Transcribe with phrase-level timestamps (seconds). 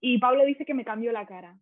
[0.00, 1.56] y Pablo dice que me cambió la cara.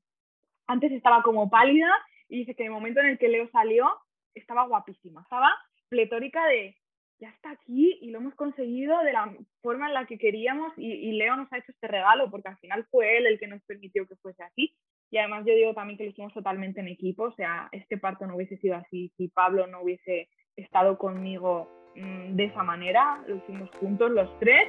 [0.67, 1.91] Antes estaba como pálida
[2.29, 3.89] y dice que en el momento en el que Leo salió
[4.35, 5.51] estaba guapísima, estaba
[5.89, 6.77] pletórica de
[7.21, 11.11] ya está aquí y lo hemos conseguido de la forma en la que queríamos y,
[11.13, 14.07] Leo nos ha hecho este regalo porque al final fue él el que nos permitió
[14.07, 14.73] que fuese así.
[15.11, 18.27] Y además yo digo también que lo hicimos totalmente en equipo, o sea, este parto
[18.27, 23.37] no hubiese sido así si Pablo no hubiese estado conmigo mm, de esa manera, lo
[23.37, 24.69] hicimos juntos los tres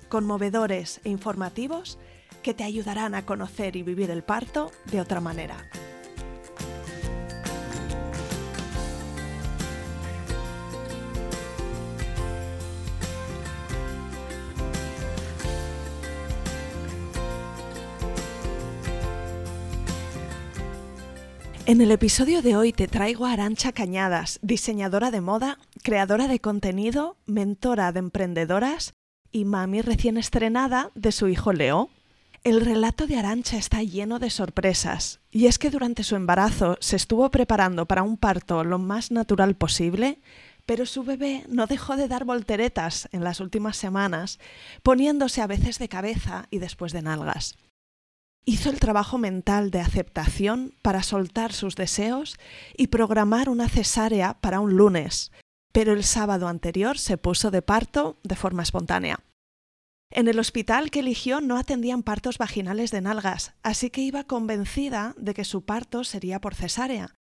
[0.11, 1.97] conmovedores e informativos
[2.43, 5.57] que te ayudarán a conocer y vivir el parto de otra manera.
[21.65, 26.41] En el episodio de hoy te traigo a Arancha Cañadas, diseñadora de moda, creadora de
[26.41, 28.93] contenido, mentora de emprendedoras
[29.31, 31.89] y mami recién estrenada de su hijo Leo.
[32.43, 36.95] El relato de Arancha está lleno de sorpresas, y es que durante su embarazo se
[36.95, 40.19] estuvo preparando para un parto lo más natural posible,
[40.65, 44.39] pero su bebé no dejó de dar volteretas en las últimas semanas,
[44.83, 47.57] poniéndose a veces de cabeza y después de nalgas.
[48.43, 52.39] Hizo el trabajo mental de aceptación para soltar sus deseos
[52.75, 55.31] y programar una cesárea para un lunes,
[55.71, 59.19] pero el sábado anterior se puso de parto de forma espontánea.
[60.11, 65.15] En el hospital que eligió no atendían partos vaginales de nalgas, así que iba convencida
[65.17, 67.15] de que su parto sería por cesárea.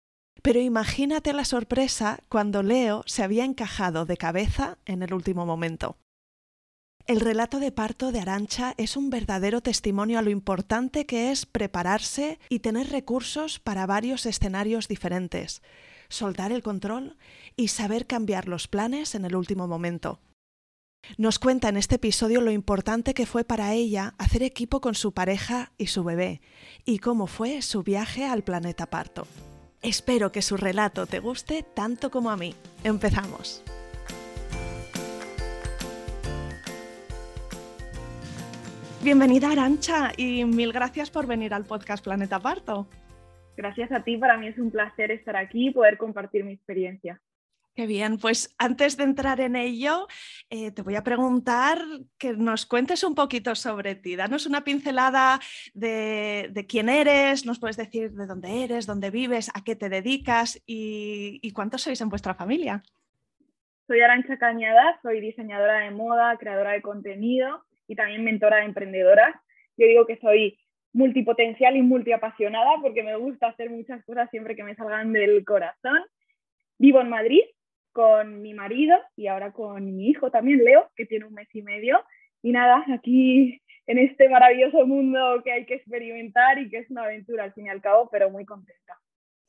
[0.41, 5.97] Pero imagínate la sorpresa cuando Leo se había encajado de cabeza en el último momento.
[7.07, 11.45] El relato de parto de Arancha es un verdadero testimonio a lo importante que es
[11.45, 15.61] prepararse y tener recursos para varios escenarios diferentes,
[16.09, 17.17] soltar el control
[17.55, 20.19] y saber cambiar los planes en el último momento.
[21.17, 25.13] Nos cuenta en este episodio lo importante que fue para ella hacer equipo con su
[25.13, 26.41] pareja y su bebé
[26.85, 29.25] y cómo fue su viaje al planeta Parto.
[29.81, 32.55] Espero que su relato te guste tanto como a mí.
[32.83, 33.63] Empezamos.
[39.01, 42.87] Bienvenida Arancha y mil gracias por venir al podcast Planeta Parto.
[43.57, 47.19] Gracias a ti, para mí es un placer estar aquí y poder compartir mi experiencia.
[47.73, 50.07] Qué bien, pues antes de entrar en ello,
[50.51, 51.79] eh, te voy a preguntar
[52.19, 54.15] que nos cuentes un poquito sobre ti.
[54.15, 55.39] Danos una pincelada
[55.73, 60.61] de, quién eres, nos puedes decir de dónde eres, dónde vives, a qué te dedicas
[60.67, 62.83] y, y cuántos sois en vuestra familia.
[63.87, 69.35] Soy Arancha Cañada, soy diseñadora de moda, creadora de contenido y también mentora de emprendedoras.
[69.77, 70.59] Yo digo que soy
[70.97, 75.99] multipotencial y multiapasionada porque me gusta hacer muchas cosas siempre que me salgan del corazón.
[76.79, 77.43] Vivo en Madrid
[77.93, 81.61] con mi marido y ahora con mi hijo también, Leo, que tiene un mes y
[81.61, 82.03] medio.
[82.41, 87.03] Y nada, aquí en este maravilloso mundo que hay que experimentar y que es una
[87.03, 88.97] aventura al fin y al cabo, pero muy contenta.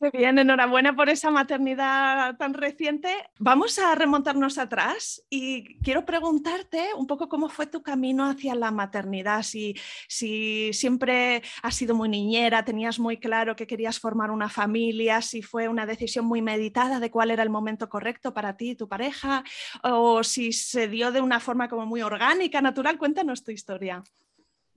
[0.00, 3.08] Muy bien, enhorabuena por esa maternidad tan reciente.
[3.40, 8.70] Vamos a remontarnos atrás y quiero preguntarte un poco cómo fue tu camino hacia la
[8.70, 9.74] maternidad, si,
[10.08, 15.42] si siempre has sido muy niñera, tenías muy claro que querías formar una familia, si
[15.42, 18.88] fue una decisión muy meditada de cuál era el momento correcto para ti y tu
[18.88, 19.42] pareja,
[19.82, 22.98] o si se dio de una forma como muy orgánica, natural.
[22.98, 24.04] Cuéntanos tu historia.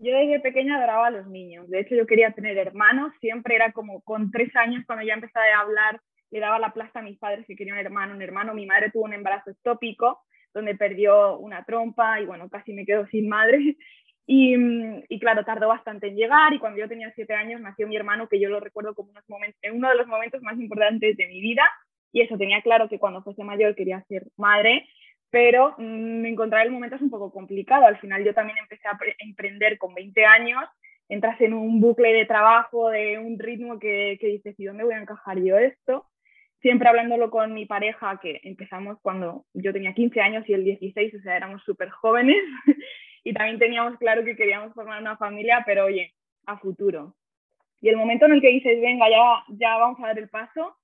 [0.02, 1.70] Yo desde pequeña adoraba a los niños.
[1.70, 3.14] De hecho, yo quería tener hermanos.
[3.22, 6.02] Siempre era como con tres años, cuando ya empecé a hablar,
[6.32, 8.56] le daba la plaza a mis padres que querían un hermano, un hermano.
[8.56, 10.20] Mi madre tuvo un embarazo estópico,
[10.56, 13.78] donde perdió una trompa y bueno, casi me quedo sin madre.
[14.26, 14.56] Y,
[15.10, 18.30] y, claro, tardó bastante en llegar y cuando yo tenía siete años nació mi hermano,
[18.30, 21.42] que yo lo recuerdo como unos momentos, uno de los momentos más importantes de mi
[21.42, 21.64] vida.
[22.14, 24.88] Y eso, tenía claro que cuando fuese mayor quería ser madre
[25.32, 27.88] pero mm, encontrar el momento es un poco complicado.
[27.88, 30.64] Al final yo también empecé a emprender con 20 años,
[31.10, 34.94] entras en un bucle de trabajo, de un ritmo que, que dices, ¿y dónde voy
[34.94, 36.06] a encajar yo esto?
[36.62, 41.16] Siempre hablándolo con mi pareja, que empezamos cuando yo tenía 15 años y él 16,
[41.16, 42.38] o sea, éramos súper jóvenes.
[43.24, 46.14] y también teníamos claro que queríamos formar una familia, pero oye,
[46.46, 47.16] a futuro.
[47.82, 50.76] Y el momento en el que dices, venga, ya, ya vamos a dar el paso,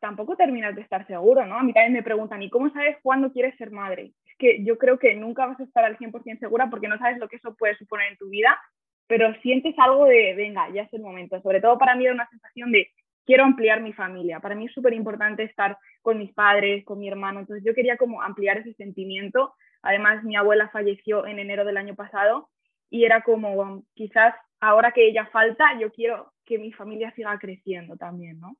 [0.00, 1.58] tampoco terminas de estar seguro, ¿no?
[1.58, 4.12] A mí también me preguntan, ¿y cómo sabes cuándo quieres ser madre?
[4.26, 7.18] Es que yo creo que nunca vas a estar al 100% segura porque no sabes
[7.18, 8.58] lo que eso puede suponer en tu vida,
[9.06, 11.40] pero sientes algo de, venga, ya es el momento.
[11.42, 12.88] Sobre todo para mí era una sensación de,
[13.24, 14.40] quiero ampliar mi familia.
[14.40, 17.40] Para mí es súper importante estar con mis padres, con mi hermano.
[17.40, 19.54] Entonces yo quería como ampliar ese sentimiento.
[19.82, 22.48] Además, mi abuela falleció en enero del año pasado
[22.90, 27.96] y era como, quizás ahora que ella falta, yo quiero que mi familia siga creciendo
[27.96, 28.56] también, ¿no?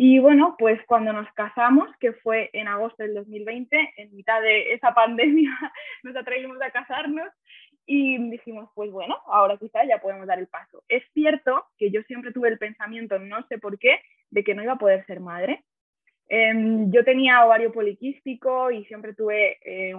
[0.00, 4.72] Y bueno, pues cuando nos casamos, que fue en agosto del 2020, en mitad de
[4.72, 5.50] esa pandemia,
[6.04, 7.26] nos atrevimos a casarnos
[7.84, 10.84] y dijimos, pues bueno, ahora quizá ya podemos dar el paso.
[10.88, 14.00] Es cierto que yo siempre tuve el pensamiento, no sé por qué,
[14.30, 15.64] de que no iba a poder ser madre.
[16.28, 19.94] Em, yo tenía ovario poliquístico y siempre tuve eh,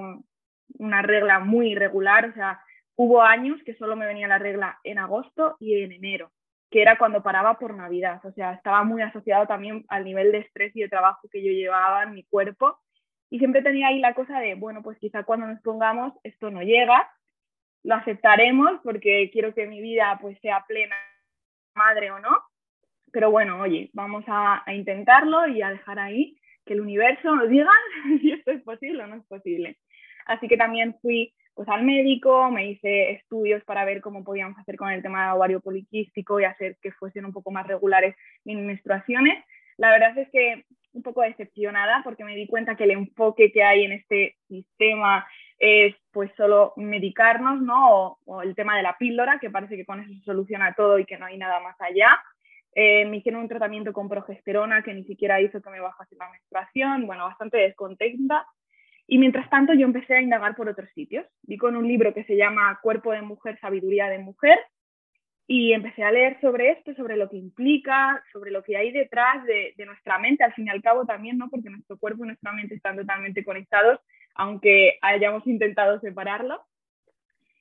[0.77, 2.61] una regla muy irregular, o sea,
[2.95, 6.31] hubo años que solo me venía la regla en agosto y en enero
[6.69, 8.21] que era cuando paraba por Navidad.
[8.23, 11.51] O sea, estaba muy asociado también al nivel de estrés y de trabajo que yo
[11.51, 12.79] llevaba en mi cuerpo.
[13.29, 16.61] Y siempre tenía ahí la cosa de, bueno, pues quizá cuando nos pongamos esto no
[16.61, 17.09] llega,
[17.83, 20.95] lo aceptaremos porque quiero que mi vida pues sea plena,
[21.75, 22.37] madre o no.
[23.11, 27.49] Pero bueno, oye, vamos a, a intentarlo y a dejar ahí que el universo nos
[27.49, 27.71] diga
[28.21, 29.77] si esto es posible o no es posible.
[30.25, 34.77] Así que también fui pues al médico, me hice estudios para ver cómo podíamos hacer
[34.77, 38.15] con el tema de ovario poliquístico y hacer que fuesen un poco más regulares
[38.45, 39.43] mis menstruaciones.
[39.77, 43.63] La verdad es que un poco decepcionada porque me di cuenta que el enfoque que
[43.63, 45.27] hay en este sistema
[45.59, 48.17] es pues solo medicarnos, ¿no?
[48.25, 51.05] O, el tema de la píldora, que parece que con eso se soluciona todo y
[51.05, 52.19] que no hay nada más allá.
[52.73, 56.29] Eh, me hicieron un tratamiento con progesterona que ni siquiera hizo que me bajase la
[56.29, 58.45] menstruación, bueno, bastante descontenta.
[59.11, 61.25] Y mientras tanto yo empecé a indagar por otros sitios.
[61.41, 64.59] Vi con un libro que se llama Cuerpo de Mujer, Sabiduría de Mujer
[65.47, 69.43] y empecé a leer sobre esto, sobre lo que implica, sobre lo que hay detrás
[69.45, 71.49] de, nuestra mente, al fin y al cabo también, ¿no?
[71.49, 73.99] Porque nuestro cuerpo y nuestra mente están totalmente conectados,
[74.35, 76.63] aunque hayamos intentado separarlo.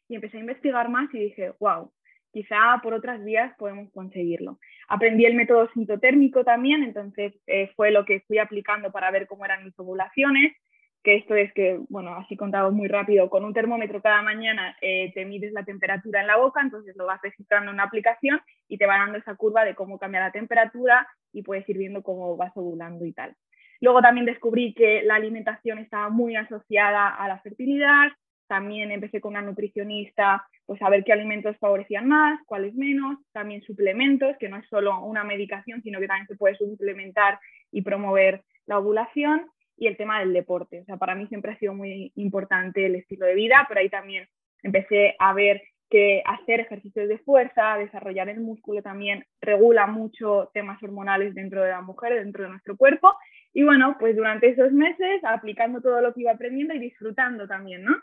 [0.07, 1.91] Y empecé a investigar más y dije, wow,
[2.31, 4.59] quizá por otras vías podemos conseguirlo.
[4.87, 9.47] Aprendí el método sintotérmico también, entonces eh, fue lo que fui aplicando para ver cómo
[9.47, 10.55] eran mis ovulaciones
[11.03, 15.13] que esto es que, bueno, así contado muy rápido, con un termómetro cada mañana eh,
[15.15, 18.79] te mides la temperatura en la boca, entonces lo vas registrando en una aplicación y
[18.79, 22.37] te va dando esa curva de cómo cambia la temperatura y puedes ir viendo cómo
[22.37, 23.35] vas ovulando y tal.
[23.81, 28.09] Luego también descubrí que la alimentación estaba muy asociada a la fertilidad,
[28.49, 33.63] también empecé con una nutricionista, pues a ver qué alimentos favorecían más, cuáles menos, también
[33.63, 37.39] suplementos, que no es solo una medicación, sino que también se puede suplementar
[37.71, 39.47] y promover la ovulación
[39.79, 40.81] y el tema del deporte.
[40.81, 43.89] O sea, para mí siempre ha sido muy importante el estilo de vida, pero ahí
[43.89, 44.29] también
[44.63, 50.83] empecé a ver que hacer ejercicios de fuerza, desarrollar el músculo también regula mucho temas
[50.83, 53.15] hormonales dentro de la mujer, dentro de nuestro cuerpo.
[53.55, 57.85] Y bueno, pues durante esos meses aplicando todo lo que iba aprendiendo y disfrutando también,
[57.85, 57.97] ¿no?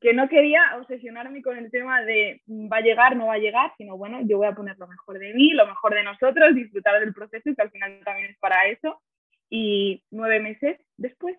[0.00, 3.38] Que no quería obsesionarme con el tema de mm, va a llegar, no va a
[3.38, 6.54] llegar, sino bueno, yo voy a poner lo mejor de mí, lo mejor de nosotros,
[6.54, 9.00] disfrutar del proceso, que al final también es para eso.
[9.50, 11.36] Y nueve meses después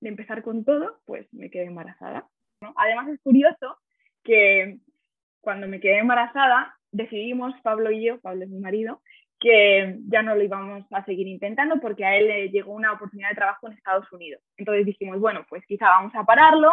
[0.00, 2.28] de empezar con todo, pues me quedé embarazada.
[2.76, 3.78] Además es curioso
[4.22, 4.78] que
[5.40, 9.00] cuando me quedé embarazada decidimos, Pablo y yo, Pablo es mi marido,
[9.40, 13.30] que ya no lo íbamos a seguir intentando porque a él le llegó una oportunidad
[13.30, 14.42] de trabajo en Estados Unidos.
[14.56, 16.72] Entonces dijimos, bueno, pues quizá vamos a pararlo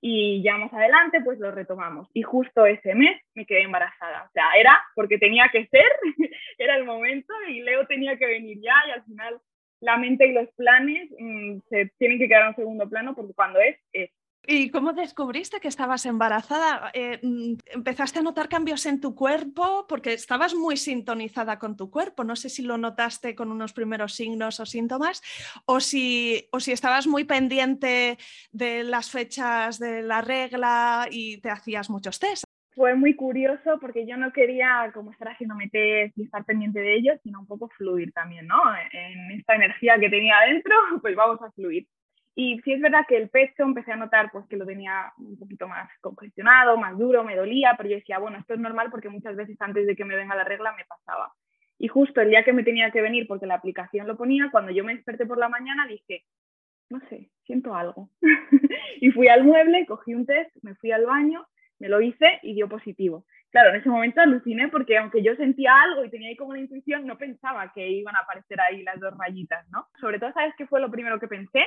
[0.00, 2.08] y ya más adelante pues lo retomamos.
[2.14, 4.24] Y justo ese mes me quedé embarazada.
[4.24, 5.88] O sea, era porque tenía que ser,
[6.58, 9.40] era el momento y Leo tenía que venir ya y al final
[9.80, 13.60] la mente y los planes mm, se tienen que quedar en segundo plano porque cuando
[13.60, 14.10] es, es.
[14.50, 16.90] ¿Y cómo descubriste que estabas embarazada?
[16.94, 19.86] Eh, mm, ¿Empezaste a notar cambios en tu cuerpo?
[19.86, 22.24] Porque estabas muy sintonizada con tu cuerpo.
[22.24, 25.22] No sé si lo notaste con unos primeros signos o síntomas
[25.66, 28.16] o si, o si estabas muy pendiente
[28.50, 32.47] de las fechas de la regla y te hacías muchos test
[32.78, 36.94] fue muy curioso porque yo no quería como estar haciéndome test y estar pendiente de
[36.94, 38.56] ellos, sino un poco fluir también, ¿no?
[38.92, 41.88] En esta energía que tenía adentro, pues vamos a fluir.
[42.36, 45.36] Y sí es verdad que el pecho empecé a notar pues que lo tenía un
[45.36, 49.08] poquito más congestionado, más duro, me dolía, pero yo decía, bueno, esto es normal porque
[49.08, 51.32] muchas veces antes de que me venga la regla me pasaba.
[51.80, 54.70] Y justo el día que me tenía que venir, porque la aplicación lo ponía, cuando
[54.70, 56.22] yo me desperté por la mañana dije,
[56.90, 58.08] no sé, siento algo.
[59.00, 61.44] y fui al mueble, cogí un test, me fui al baño
[61.78, 63.24] me lo hice y dio positivo.
[63.50, 66.60] Claro, en ese momento aluciné porque aunque yo sentía algo y tenía ahí como una
[66.60, 69.86] intuición, no pensaba que iban a aparecer ahí las dos rayitas, ¿no?
[70.00, 71.66] Sobre todo, ¿sabes qué fue lo primero que pensé?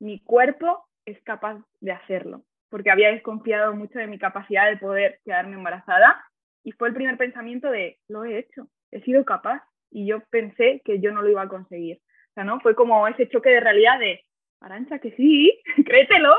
[0.00, 2.44] Mi cuerpo es capaz de hacerlo.
[2.70, 6.24] porque había desconfiado mucho de mi capacidad de poder quedarme embarazada
[6.64, 10.80] y fue el primer pensamiento de, lo he hecho, he sido capaz y yo pensé
[10.82, 11.98] que yo no lo iba a conseguir.
[12.30, 12.60] O sea, ¿no?
[12.60, 14.24] Fue como ese choque de realidad de,
[14.62, 15.52] Arancha, que sí,
[15.86, 16.34] créetelo.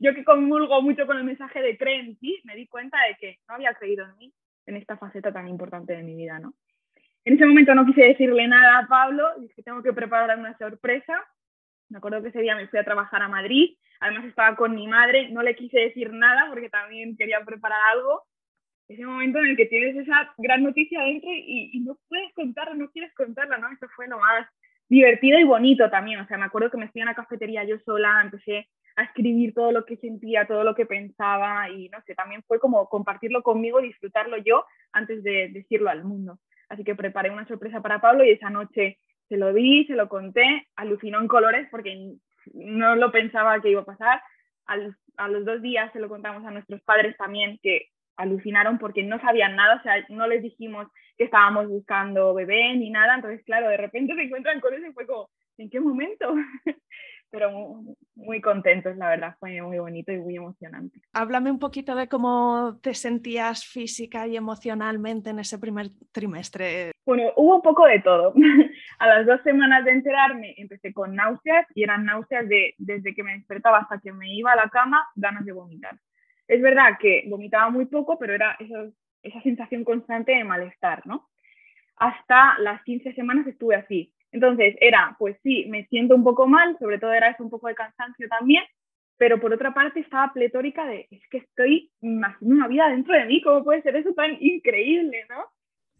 [0.00, 3.16] yo que comulgo mucho con el mensaje de cree en ti, me di cuenta de
[3.16, 4.32] que no había creído en mí
[4.66, 6.54] en esta faceta tan importante de mi vida, ¿no?
[7.24, 11.24] En ese momento no quise decirle nada a Pablo, dije tengo que preparar una sorpresa.
[11.88, 14.88] Me acuerdo que ese día me fui a trabajar a Madrid, además estaba con mi
[14.88, 18.24] madre, no le quise decir nada porque también quería preparar algo
[18.92, 22.90] ese momento en el que tienes esa gran noticia dentro y, no puedes contarla, no
[22.90, 23.70] quieres contarla, ¿no?
[23.70, 24.46] Eso fue lo más
[24.92, 26.20] divertido y bonito también.
[26.20, 29.54] O sea, me acuerdo que me fui a una cafetería yo sola, empecé a escribir
[29.54, 33.42] todo lo que sentía, todo lo que pensaba y no sé, también fue como compartirlo
[33.42, 36.40] conmigo, disfrutarlo yo antes de decirlo al mundo.
[36.68, 38.98] Así que preparé una sorpresa para Pablo y esa noche
[39.30, 42.12] se lo di, se lo conté, alucinó en colores porque
[42.52, 44.20] no lo pensaba que iba a pasar.
[44.66, 49.20] a los dos días se lo contamos a nuestros padres también, que alucinaron porque no
[49.20, 53.68] sabían nada, o sea, no les dijimos que estábamos buscando bebé ni nada, entonces claro,
[53.68, 55.28] de repente se encuentran con eso y fue como,
[55.58, 56.34] ¿en qué momento?
[57.30, 57.50] Pero
[58.14, 61.00] muy, contentos, la verdad, fue muy bonito y muy emocionante.
[61.14, 66.92] Háblame un poquito de cómo te sentías física y emocionalmente en ese primer trimestre.
[67.06, 68.34] Bueno, hubo un poco de todo.
[68.98, 73.22] A las dos semanas de enterarme empecé con náuseas y eran náuseas de desde que
[73.22, 75.98] me despertaba hasta que me iba a la cama, ganas de vomitar.
[76.52, 78.58] Es verdad que vomitaba muy poco, pero era
[79.22, 81.30] esa sensación constante de malestar, ¿no?
[81.96, 84.12] Hasta las 15 semanas estuve así.
[84.32, 87.68] Entonces era, pues sí, me siento un poco mal, sobre todo era eso un poco
[87.68, 88.64] de cansancio también,
[89.16, 93.24] pero por otra parte estaba pletórica de, es que estoy haciendo una vida dentro de
[93.24, 95.46] mí, ¿cómo puede ser eso tan increíble, no?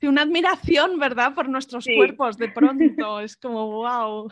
[0.08, 1.34] Una admiración, ¿verdad?
[1.34, 4.28] Por nuestros cuerpos de pronto, es como, wow.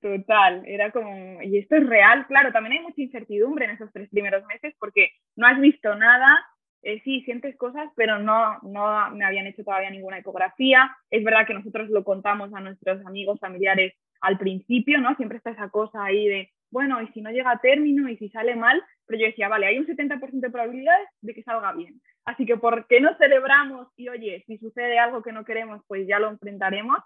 [0.00, 4.08] Total, era como, y esto es real, claro, también hay mucha incertidumbre en esos tres
[4.10, 6.38] primeros meses porque no has visto nada,
[6.82, 10.96] eh, sí, sientes cosas, pero no, no me habían hecho todavía ninguna ecografía.
[11.10, 15.16] Es verdad que nosotros lo contamos a nuestros amigos, familiares al principio, ¿no?
[15.16, 18.28] Siempre está esa cosa ahí de, bueno, y si no llega a término y si
[18.28, 22.00] sale mal, pero yo decía, vale, hay un 70% de probabilidades de que salga bien.
[22.24, 23.88] Así que, ¿por qué no celebramos?
[23.96, 26.98] Y oye, si sucede algo que no queremos, pues ya lo enfrentaremos,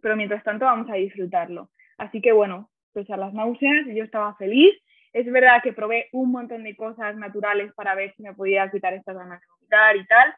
[0.00, 1.70] pero mientras tanto vamos a disfrutarlo.
[1.98, 4.72] Así que, bueno, pues a las náuseas yo estaba feliz.
[5.12, 8.94] Es verdad que probé un montón de cosas naturales para ver si me podía quitar
[8.94, 10.34] estas ganas de vomitar y tal.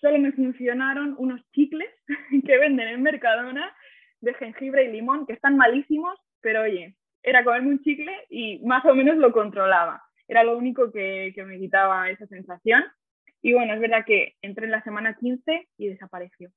[0.00, 1.90] Solo me funcionaron unos chicles
[2.46, 3.74] que venden en Mercadona
[4.20, 8.84] de jengibre y limón, que están malísimos, pero oye, era comerme un chicle y más
[8.84, 10.02] o menos lo controlaba.
[10.28, 12.84] Era lo único que, que me quitaba esa sensación.
[13.42, 16.50] Y bueno, es verdad que entré en la semana 15 y desapareció.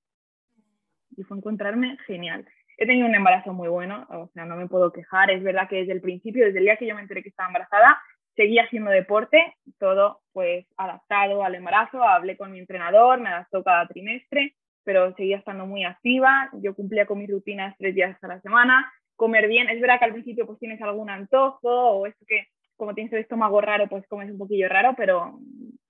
[1.16, 2.46] Y fue encontrarme genial.
[2.78, 5.32] He tenido un embarazo muy bueno, o sea, no me puedo quejar.
[5.32, 7.48] Es verdad que desde el principio, desde el día que yo me enteré que estaba
[7.48, 8.02] embarazada,
[8.36, 12.04] seguía haciendo deporte, todo pues adaptado al embarazo.
[12.04, 16.50] Hablé con mi entrenador, me adaptó cada trimestre, pero seguía estando muy activa.
[16.54, 18.92] Yo cumplía con mis rutinas tres días a la semana.
[19.16, 22.94] Comer bien, es verdad que al principio pues tienes algún antojo o eso que como
[22.94, 25.40] tienes el estómago raro, pues comes un poquillo raro, pero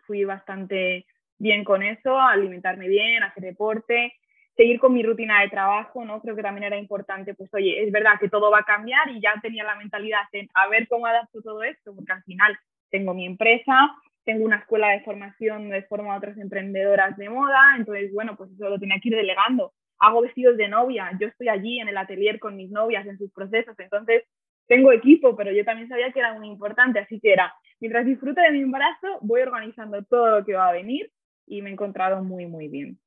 [0.05, 1.05] fui bastante
[1.39, 4.13] bien con eso, alimentarme bien, hacer deporte,
[4.55, 6.21] seguir con mi rutina de trabajo, ¿no?
[6.21, 9.21] Creo que también era importante, pues oye, es verdad que todo va a cambiar y
[9.21, 12.57] ya tenía la mentalidad de a ver cómo adapto todo esto, porque al final
[12.89, 13.89] tengo mi empresa,
[14.23, 18.51] tengo una escuela de formación de forma a otras emprendedoras de moda, entonces, bueno, pues
[18.51, 19.73] eso lo tenía que ir delegando.
[20.05, 23.31] Hago vestidos de novia, yo estoy allí en el atelier con mis novias en sus
[23.31, 24.23] procesos, entonces
[24.67, 28.41] tengo equipo, pero yo también sabía que era muy importante, así que era, mientras disfrute
[28.41, 31.09] de mi embarazo, voy organizando todo lo que va a venir
[31.47, 32.99] y me he encontrado muy, muy bien.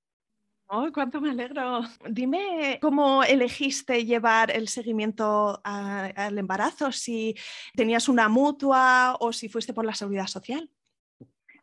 [0.68, 1.82] Oh, cuánto me alegro.
[2.08, 7.36] Dime cómo elegiste llevar el seguimiento al embarazo, si
[7.74, 10.68] tenías una mutua o si fuiste por la seguridad social.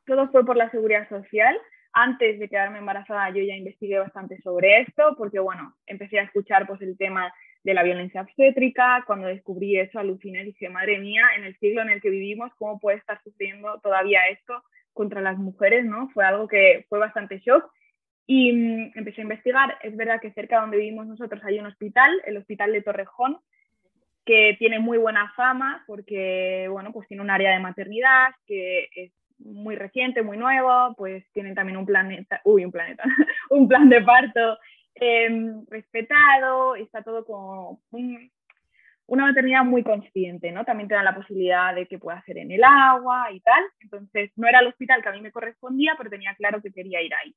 [0.05, 1.59] Todo fue por la seguridad social.
[1.93, 6.65] Antes de quedarme embarazada yo ya investigué bastante sobre esto porque, bueno, empecé a escuchar
[6.65, 7.31] pues el tema
[7.63, 9.03] de la violencia obstétrica.
[9.05, 12.51] Cuando descubrí eso, aluciné y dije, madre mía, en el siglo en el que vivimos,
[12.57, 15.85] ¿cómo puede estar sufriendo todavía esto contra las mujeres?
[15.85, 16.09] ¿no?
[16.09, 17.63] Fue algo que fue bastante shock.
[18.25, 19.77] Y mm, empecé a investigar.
[19.83, 23.37] Es verdad que cerca de donde vivimos nosotros hay un hospital, el Hospital de Torrejón,
[24.25, 29.11] que tiene muy buena fama porque, bueno, pues tiene un área de maternidad que es
[29.43, 33.03] muy reciente, muy nuevo, pues tienen también un planeta, uy, un planeta,
[33.49, 34.57] un plan de parto
[34.95, 37.81] Em, respetado, está todo como
[39.07, 40.63] una maternidad muy consciente, ¿no?
[40.65, 43.63] También te dan la posibilidad de que pueda hacer en el agua y tal.
[43.81, 47.01] Entonces, no era el hospital que a mí me correspondía, pero tenía claro que quería
[47.01, 47.35] ir ahí.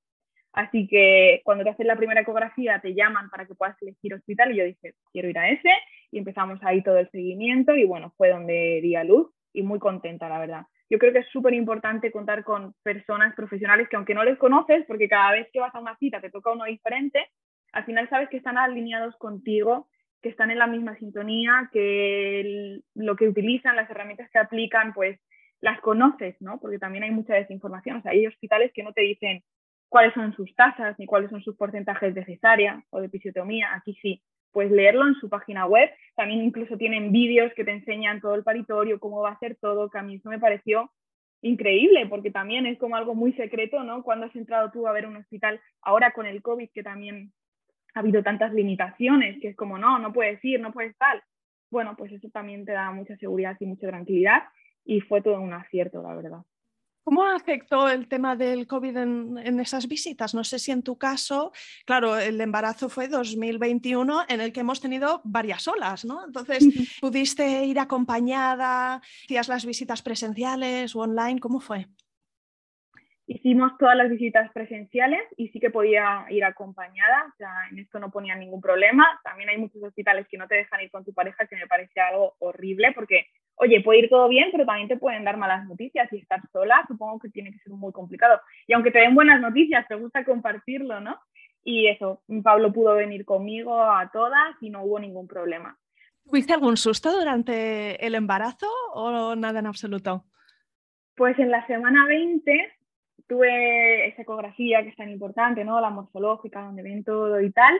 [0.52, 4.52] Así que cuando te hacen la primera ecografía te llaman para que puedas elegir hospital
[4.52, 5.70] y yo dije, quiero ir a ese
[6.10, 9.78] y empezamos ahí todo el seguimiento y bueno, fue donde di a luz y muy
[9.78, 10.62] contenta, la verdad.
[10.88, 14.84] Yo creo que es súper importante contar con personas profesionales que aunque no les conoces,
[14.86, 17.26] porque cada vez que vas a una cita te toca uno diferente,
[17.72, 19.88] al final sabes que están alineados contigo,
[20.22, 25.18] que están en la misma sintonía, que lo que utilizan, las herramientas que aplican, pues
[25.60, 26.58] las conoces, ¿no?
[26.60, 27.96] Porque también hay mucha desinformación.
[27.96, 29.42] O sea, hay hospitales que no te dicen
[29.88, 33.74] cuáles son sus tasas ni cuáles son sus porcentajes de cesárea o de episiotomía.
[33.74, 34.22] Aquí sí,
[34.56, 35.90] pues leerlo en su página web.
[36.14, 39.90] También incluso tienen vídeos que te enseñan todo el paritorio, cómo va a ser todo,
[39.90, 40.90] que a mí eso me pareció
[41.42, 44.02] increíble, porque también es como algo muy secreto, ¿no?
[44.02, 47.34] Cuando has entrado tú a ver un hospital, ahora con el COVID, que también
[47.92, 51.22] ha habido tantas limitaciones, que es como, no, no puedes ir, no puedes tal.
[51.70, 54.42] Bueno, pues eso también te da mucha seguridad y mucha tranquilidad
[54.86, 56.40] y fue todo un acierto, la verdad.
[57.06, 60.34] ¿Cómo afectó el tema del COVID en, esas visitas?
[60.34, 61.52] No sé si en tu caso,
[61.84, 66.26] claro, el embarazo fue 2021 en el que hemos tenido varias olas, ¿no?
[66.26, 68.96] Entonces, ¿pudiste ir acompañada?
[68.96, 71.38] ¿Hacías las visitas presenciales o online?
[71.38, 71.86] ¿Cómo fue?
[73.28, 78.00] Hicimos todas las visitas presenciales y sí que podía ir acompañada, o sea, en esto
[78.00, 79.20] no ponía ningún problema.
[79.22, 82.00] También hay muchos hospitales que no te dejan ir con tu pareja, que me parece
[82.00, 86.12] algo horrible, porque, oye, puede ir todo bien, pero también te pueden dar malas noticias
[86.12, 88.40] y estar sola, supongo que tiene que ser muy complicado.
[88.66, 91.18] Y aunque te den buenas noticias, te gusta compartirlo, ¿no?
[91.64, 95.76] Y eso, Pablo pudo venir conmigo a todas y no hubo ningún problema.
[96.24, 100.24] ¿Tuviste algún susto durante el embarazo o nada en absoluto?
[101.16, 102.72] Pues en la semana 20
[103.26, 105.80] tuve esa ecografía que es tan importante, ¿no?
[105.80, 107.74] La morfológica, donde ven todo y tal.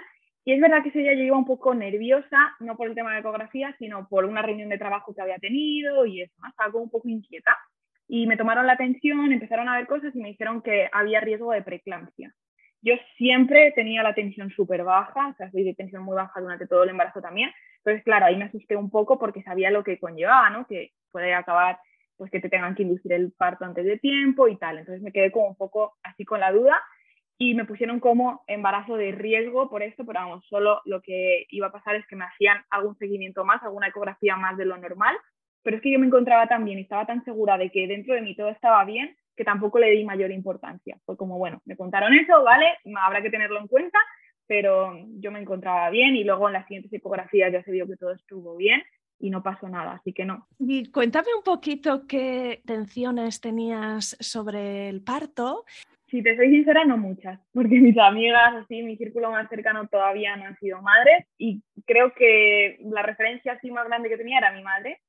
[0.47, 3.13] Y es verdad que ese día yo iba un poco nerviosa, no por el tema
[3.13, 6.85] de ecografía, sino por una reunión de trabajo que había tenido y eso, estaba como
[6.85, 7.59] un poco inquieta.
[8.07, 11.51] Y me tomaron la atención, empezaron a ver cosas y me dijeron que había riesgo
[11.51, 12.33] de preeclampsia.
[12.81, 16.69] Yo siempre tenía la tensión súper baja, o sea, soy de tensión muy baja durante
[16.69, 17.51] todo el embarazo también.
[17.79, 20.65] Entonces, claro, ahí me asusté un poco porque sabía lo que conllevaba, ¿no?
[20.69, 21.81] Que puede acabar
[22.17, 24.79] pues que te tengan que inducir el parto antes de tiempo y tal.
[24.79, 26.81] Entonces me quedé como un poco así con la duda
[27.39, 31.67] y me pusieron como embarazo de riesgo por esto, pero vamos, solo lo que iba
[31.67, 35.17] a pasar es que me hacían algún seguimiento más, alguna ecografía más de lo normal,
[35.63, 38.23] pero es que yo me encontraba tan bien estaba tan segura de que dentro de
[38.23, 40.99] mí todo estaba bien que tampoco le di mayor importancia.
[41.05, 42.67] Fue como, bueno, me contaron eso, ¿vale?
[42.99, 43.99] Habrá que tenerlo en cuenta,
[44.47, 47.97] pero yo me encontraba bien y luego en las siguientes ecografías ya se vio que
[47.97, 48.83] todo estuvo bien
[49.19, 50.47] y no pasó nada, así que no.
[50.59, 55.65] Y cuéntame un poquito qué tensiones tenías sobre el parto.
[56.09, 60.37] Si te soy sincera, no muchas, porque mis amigas, así, mi círculo más cercano todavía
[60.37, 64.53] no han sido madres y creo que la referencia así más grande que tenía era
[64.53, 65.01] mi madre,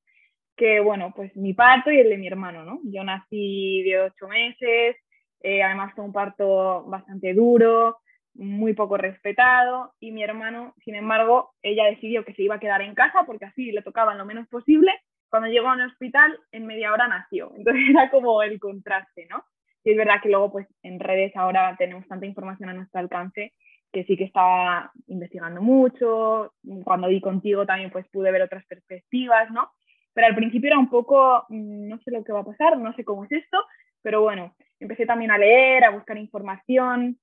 [0.56, 2.80] que bueno, pues mi parto y el de mi hermano, ¿no?
[2.84, 4.96] Yo nací de ocho meses,
[5.40, 7.98] eh, además fue un parto bastante duro,
[8.34, 12.82] muy poco respetado y mi hermano, sin embargo, ella decidió que se iba a quedar
[12.82, 14.92] en casa porque así le tocaban lo menos posible.
[15.28, 17.52] Cuando llegó a un hospital, en media hora nació.
[17.56, 19.44] Entonces era como el contraste, ¿no?
[19.84, 23.52] Y es verdad que luego, pues en redes ahora tenemos tanta información a nuestro alcance
[23.92, 26.52] que sí que estaba investigando mucho.
[26.84, 29.70] Cuando vi contigo también, pues pude ver otras perspectivas, ¿no?
[30.12, 32.92] Pero al principio era un poco, mm, no sé lo que va a pasar, no
[32.94, 33.58] sé cómo es esto,
[34.02, 37.18] pero bueno, empecé también a leer, a buscar información,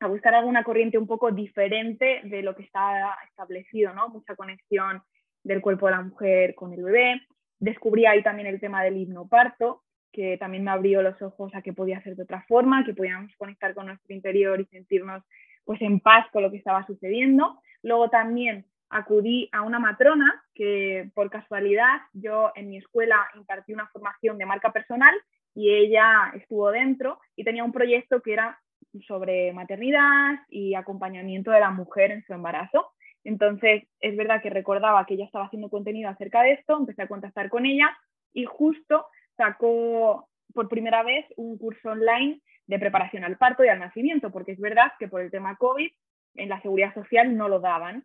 [0.00, 4.08] a buscar alguna corriente un poco diferente de lo que está establecido, ¿no?
[4.08, 5.02] Mucha conexión
[5.42, 7.22] del cuerpo de la mujer con el bebé.
[7.58, 11.72] Descubrí ahí también el tema del hipnoparto, que también me abrió los ojos a que
[11.72, 15.22] podía ser de otra forma, que podíamos conectar con nuestro interior y sentirnos
[15.64, 17.60] pues en paz con lo que estaba sucediendo.
[17.82, 23.88] Luego también acudí a una matrona que por casualidad yo en mi escuela impartí una
[23.88, 25.14] formación de marca personal
[25.54, 28.60] y ella estuvo dentro y tenía un proyecto que era
[29.06, 32.92] sobre maternidad y acompañamiento de la mujer en su embarazo.
[33.24, 37.08] Entonces, es verdad que recordaba que ella estaba haciendo contenido acerca de esto, empecé a
[37.08, 37.90] contactar con ella
[38.32, 43.78] y justo sacó por primera vez un curso online de preparación al parto y al
[43.78, 45.90] nacimiento, porque es verdad que por el tema COVID
[46.34, 48.04] en la seguridad social no lo daban.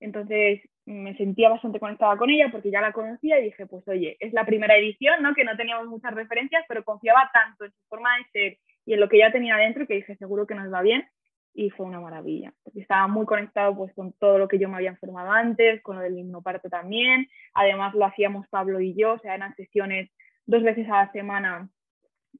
[0.00, 4.16] Entonces me sentía bastante conectada con ella porque ya la conocía y dije, pues oye,
[4.18, 5.34] es la primera edición, ¿no?
[5.34, 9.00] Que no teníamos muchas referencias, pero confiaba tanto en su forma de ser y en
[9.00, 11.06] lo que ya tenía dentro que dije, seguro que nos va bien
[11.54, 14.76] y fue una maravilla, porque estaba muy conectado pues con todo lo que yo me
[14.76, 19.18] había informado antes, con lo del himnoparto también, además lo hacíamos Pablo y yo, o
[19.18, 20.10] sea, eran sesiones
[20.52, 21.68] dos veces a la semana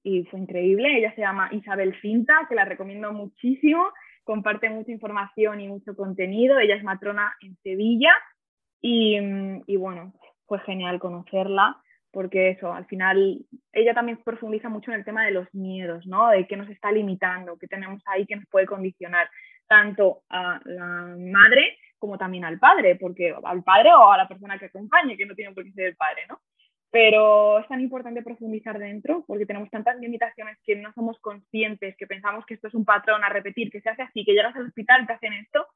[0.03, 3.89] y fue increíble, ella se llama Isabel Cinta, que la recomiendo muchísimo,
[4.23, 8.13] comparte mucha información y mucho contenido, ella es matrona en Sevilla
[8.81, 9.19] y,
[9.67, 10.13] y bueno,
[10.47, 11.79] fue genial conocerla
[12.11, 13.39] porque eso, al final
[13.73, 16.29] ella también profundiza mucho en el tema de los miedos, ¿no?
[16.29, 19.31] De qué nos está limitando, qué tenemos ahí que nos puede condicionar
[19.67, 24.59] tanto a la madre como también al padre, porque al padre o a la persona
[24.59, 26.41] que acompañe, que no tiene por qué ser el padre, ¿no?
[26.93, 32.07] Pero es tan importante profundizar dentro porque tenemos tantas limitaciones que no somos conscientes, que
[32.07, 34.67] pensamos que esto es un patrón a repetir, que se hace así, que llegas al
[34.67, 35.67] hospital, te hacen esto,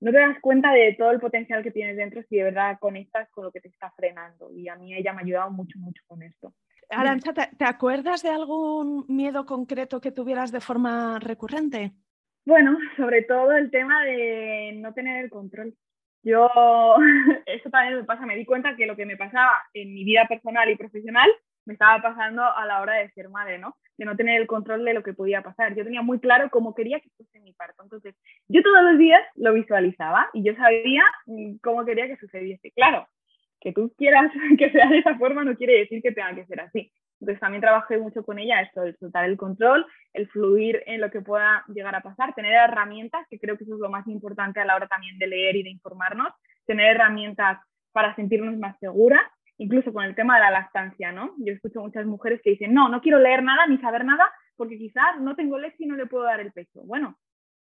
[0.00, 3.30] no te das cuenta de todo el potencial que tienes dentro si de verdad conectas
[3.30, 4.52] con lo que te está frenando.
[4.52, 6.52] Y a mí ella me ha ayudado mucho, mucho con esto.
[6.90, 11.92] Arancha, ¿te, acuerdas de algún miedo concreto que tuvieras de forma recurrente?
[12.44, 15.74] Bueno, sobre todo el tema de no tener el control.
[16.22, 16.48] Yo,
[17.46, 20.26] eso también me pasa, me di cuenta que lo que me pasaba en mi vida
[20.28, 21.30] personal y profesional
[21.66, 23.76] me estaba pasando a la hora de ser madre, ¿no?
[23.96, 25.74] De no tener el control de lo que podía pasar.
[25.74, 27.82] Yo tenía muy claro cómo quería que fuese mi parto.
[27.82, 28.14] Entonces,
[28.48, 32.72] yo todos los días lo visualizaba y yo sabía mm, cómo quería que sucediese.
[32.72, 33.06] Claro,
[33.60, 36.60] que tú quieras que sea de esa forma no quiere decir que tenga que ser
[36.60, 36.92] así.
[37.20, 41.10] Entonces también trabajé mucho con ella esto, el soltar el control, el fluir en lo
[41.10, 44.60] que pueda llegar a pasar, tener herramientas, que creo que eso es lo más importante
[44.60, 46.32] a la hora también de leer y de informarnos,
[46.66, 47.58] tener herramientas
[47.92, 49.22] para sentirnos más seguras,
[49.58, 51.34] incluso con el tema de la lactancia, ¿no?
[51.38, 54.78] Yo escucho muchas mujeres que dicen, no, no quiero leer nada ni saber nada porque
[54.78, 56.82] quizás no tengo leche y no le puedo dar el pecho.
[56.84, 57.18] Bueno,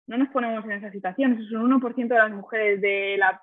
[0.08, 3.41] no nos ponemos en esa situación, eso es un 1% de las mujeres de la...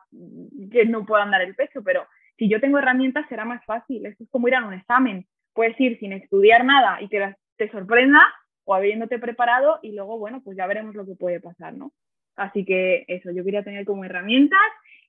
[0.71, 4.25] que no puedan dar el pecho, pero si yo tengo herramientas será más fácil, esto
[4.25, 5.27] es como ir a un examen,
[5.61, 8.27] puedes ir sin estudiar nada y que te sorprenda
[8.65, 11.93] o habiéndote preparado y luego, bueno, pues ya veremos lo que puede pasar, ¿no?
[12.35, 14.59] Así que eso, yo quería tener como herramientas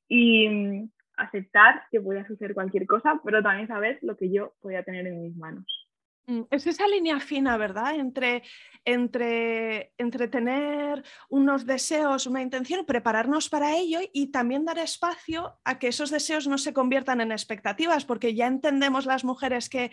[0.09, 4.83] y mm, aceptar que podía suceder cualquier cosa, pero también saber lo que yo podía
[4.83, 5.80] tener en mis manos.
[6.27, 7.95] Mm, es esa línea fina, ¿verdad?
[7.95, 8.43] Entre,
[8.85, 15.79] entre, entre tener unos deseos, una intención, prepararnos para ello y también dar espacio a
[15.79, 19.91] que esos deseos no se conviertan en expectativas, porque ya entendemos las mujeres que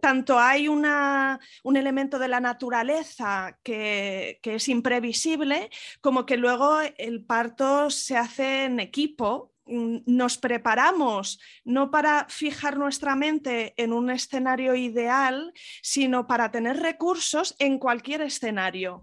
[0.00, 6.78] tanto hay una, un elemento de la naturaleza que, que es imprevisible, como que luego
[6.80, 14.10] el parto se hace en equipo nos preparamos no para fijar nuestra mente en un
[14.10, 15.52] escenario ideal,
[15.82, 19.02] sino para tener recursos en cualquier escenario.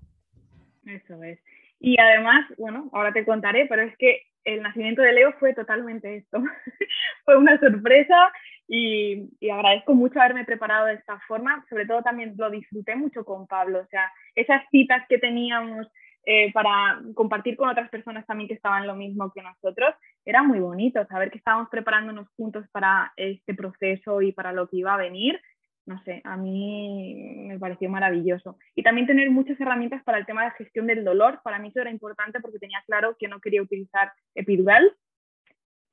[0.85, 1.39] Eso es.
[1.79, 6.15] Y además, bueno, ahora te contaré, pero es que el nacimiento de Leo fue totalmente
[6.15, 6.41] esto.
[7.25, 8.31] fue una sorpresa
[8.67, 11.65] y, y, agradezco mucho haberme preparado de esta forma.
[11.69, 13.81] Sobre todo también lo disfruté mucho con Pablo.
[13.81, 15.87] O sea, esas citas que teníamos
[16.25, 19.93] eh, para compartir con otras personas también que estaban lo mismo que nosotros.
[20.23, 24.77] Era muy bonito saber que estábamos preparándonos juntos para este proceso y para lo que
[24.77, 25.39] iba a venir.
[25.85, 28.57] No sé, a mí me pareció maravilloso.
[28.73, 31.41] Y también tener muchas herramientas para el tema de gestión del dolor.
[31.43, 34.95] Para mí eso era importante porque tenía claro que no quería utilizar epidural,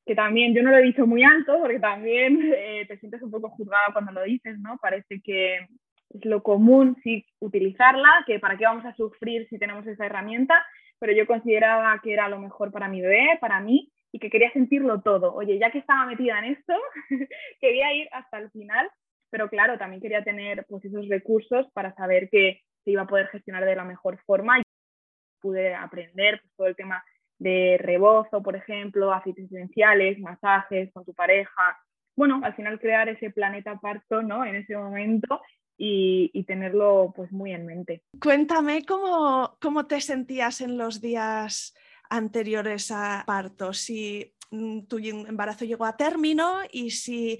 [0.06, 3.32] que también yo no lo he dicho muy alto porque también eh, te sientes un
[3.32, 4.78] poco juzgada cuando lo dices, ¿no?
[4.80, 5.66] Parece que,
[6.10, 10.64] es lo común sí utilizarla, que para qué vamos a sufrir si tenemos esa herramienta,
[10.98, 14.52] pero yo consideraba que era lo mejor para mi bebé, para mí, y que quería
[14.52, 15.34] sentirlo todo.
[15.34, 16.74] Oye, ya que estaba metida en esto,
[17.60, 18.90] quería ir hasta el final,
[19.30, 23.28] pero claro, también quería tener pues, esos recursos para saber que se iba a poder
[23.28, 24.62] gestionar de la mejor forma y
[25.40, 27.04] pude aprender pues, todo el tema
[27.38, 31.78] de rebozo, por ejemplo, aceites esenciales, masajes con tu pareja.
[32.16, 34.44] Bueno, al final crear ese planeta parto, ¿no?
[34.44, 35.40] En ese momento
[35.82, 38.02] y, tenerlo pues muy en mente.
[38.20, 41.74] Cuéntame cómo, cómo te sentías en los días
[42.10, 47.38] anteriores a parto, si mm, tu embarazo llegó a término y si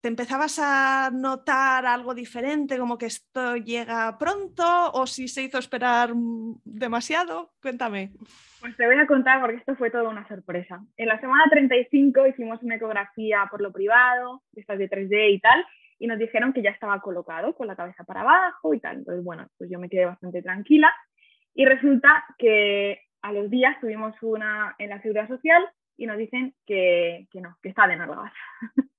[0.00, 5.58] te empezabas a notar algo diferente, como que esto llega pronto o si se hizo
[5.58, 7.52] esperar mm, demasiado.
[7.62, 8.10] Cuéntame.
[8.60, 10.82] Pues te voy a contar porque esto fue toda una sorpresa.
[10.96, 15.64] En la semana 35 hicimos una ecografía por lo privado, estas de 3D y tal,
[15.98, 18.98] y nos dijeron que ya estaba colocado con la cabeza para abajo y tal.
[18.98, 20.92] Entonces, bueno, pues yo me quedé bastante tranquila
[21.54, 26.54] y resulta que a los días tuvimos una en la seguridad social y nos dicen
[26.66, 28.32] que, que no, que está de nada.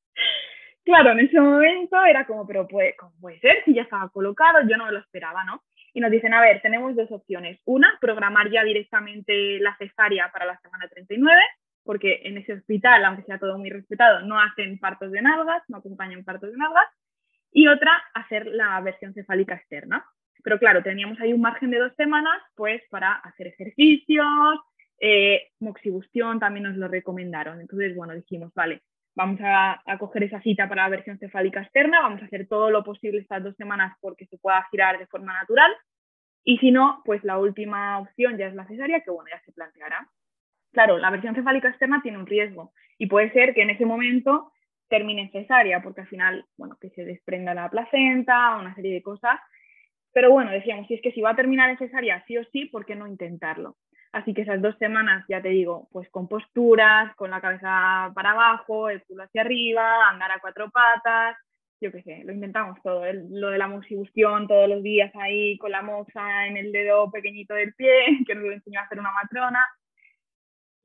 [0.83, 3.63] claro, en ese momento era como, pero puede, ¿cómo puede ser?
[3.65, 5.61] Si ya estaba colocado, yo no lo esperaba, ¿no?
[5.93, 7.59] Y nos dicen, a ver, tenemos dos opciones.
[7.65, 11.39] Una, programar ya directamente la cesárea para la semana 39
[11.87, 15.77] porque en ese hospital, aunque sea todo muy respetado, no hacen partos de nalgas, no
[15.77, 16.85] acompañan partos de nalgas,
[17.51, 20.05] y otra, hacer la versión cefálica externa.
[20.43, 24.59] Pero claro, teníamos ahí un margen de dos semanas, pues para hacer ejercicios,
[24.99, 27.59] eh, moxibustión también nos lo recomendaron.
[27.61, 28.83] Entonces, bueno, dijimos, vale,
[29.15, 32.69] vamos a, a, coger esa cita para la versión cefálica externa, vamos a hacer todo
[32.69, 35.71] lo posible estas dos semanas porque se pueda girar de forma natural.
[36.43, 39.51] Y si no, pues la última opción ya es la cesárea, que bueno, ya se
[39.53, 40.07] planteará
[40.77, 44.51] claro, la versión cefálica externa tiene un riesgo y puede ser que en ese momento
[44.89, 49.39] termine cesárea, porque al final, bueno, que se desprenda la placenta, una serie de cosas.
[50.13, 52.65] Pero bueno, decíamos, si es que si va a terminar en cesárea sí o sí,
[52.65, 53.75] ¿por qué no intentarlo?
[54.11, 58.31] Así que esas dos semanas, ya te digo, pues con posturas, con la cabeza para
[58.33, 61.37] abajo, el culo hacia arriba, andar a cuatro patas,
[61.81, 65.71] yo qué sé, lo inventamos todo, lo de la musibustión todos los días ahí con
[65.71, 67.89] la moza en el dedo pequeñito del pie,
[68.27, 69.67] que nos lo enseñó a hacer una matrona.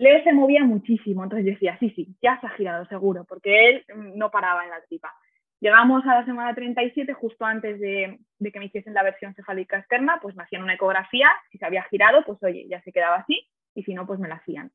[0.03, 3.85] Leo se movía muchísimo, entonces decía, sí, sí, ya se ha girado seguro, porque él
[4.17, 5.15] no paraba en la tripa.
[5.61, 8.19] Llegamos a la semana 37, justo antes de,
[8.53, 11.85] que me hiciesen la versión cefálica externa, pues me hacían una ecografía, si se había
[11.85, 14.73] girado, pues oye, ya se quedaba así, y si no, pues me la hacían.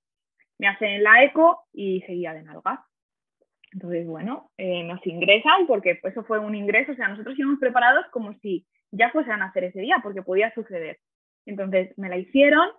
[0.59, 2.85] Me hacen la eco y seguía de nalga.
[3.73, 7.59] Entonces, bueno, eh, nos ingresan porque pues, eso fue un ingreso, o sea, nosotros íbamos
[7.59, 10.99] preparados como si ya fuesen a hacer ese día, porque podía suceder.
[11.45, 12.69] Entonces, me la hicieron,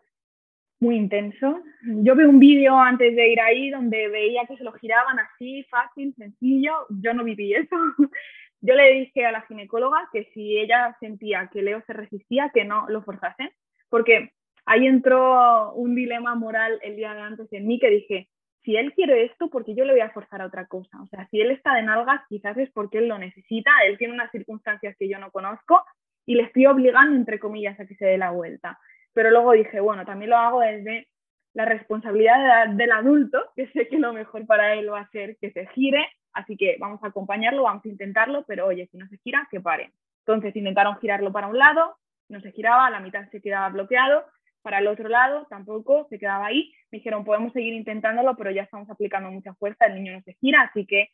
[0.80, 1.60] muy intenso.
[1.82, 5.64] Yo vi un vídeo antes de ir ahí donde veía que se lo giraban así,
[5.64, 6.72] fácil, sencillo.
[6.90, 7.76] Yo no viví eso.
[8.60, 12.64] Yo le dije a la ginecóloga que si ella sentía que Leo se resistía, que
[12.64, 13.50] no lo forzasen,
[13.88, 14.32] porque
[14.66, 18.28] ahí entró un dilema moral el día de antes en mí que dije,
[18.64, 21.00] si él quiere esto, porque yo le voy a forzar a otra cosa.
[21.00, 24.12] O sea, si él está de nalgas, quizás es porque él lo necesita, él tiene
[24.12, 25.82] unas circunstancias que yo no conozco
[26.26, 28.78] y le estoy obligando, entre comillas, a que se dé la vuelta.
[29.18, 31.08] Pero luego dije, bueno, también lo hago desde
[31.52, 35.50] la responsabilidad del adulto, que sé que lo mejor para él va a ser que
[35.50, 39.18] se gire, así que vamos a acompañarlo, vamos a intentarlo, pero oye, si no se
[39.18, 39.90] gira, que pare.
[40.20, 41.96] Entonces intentaron girarlo para un lado,
[42.28, 44.24] no se giraba, la mitad se quedaba bloqueado,
[44.62, 46.72] para el otro lado tampoco se quedaba ahí.
[46.92, 50.34] Me dijeron, podemos seguir intentándolo, pero ya estamos aplicando mucha fuerza, el niño no se
[50.34, 51.08] gira, así que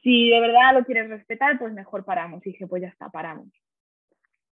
[0.00, 2.46] si de verdad lo quieres respetar, pues mejor paramos.
[2.46, 3.48] Y dije, pues ya está, paramos.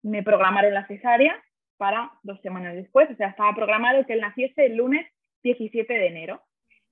[0.02, 1.40] Me programaron la cesárea
[1.84, 5.06] para dos semanas después, o sea, estaba programado que él naciese el lunes
[5.42, 6.42] 17 de enero.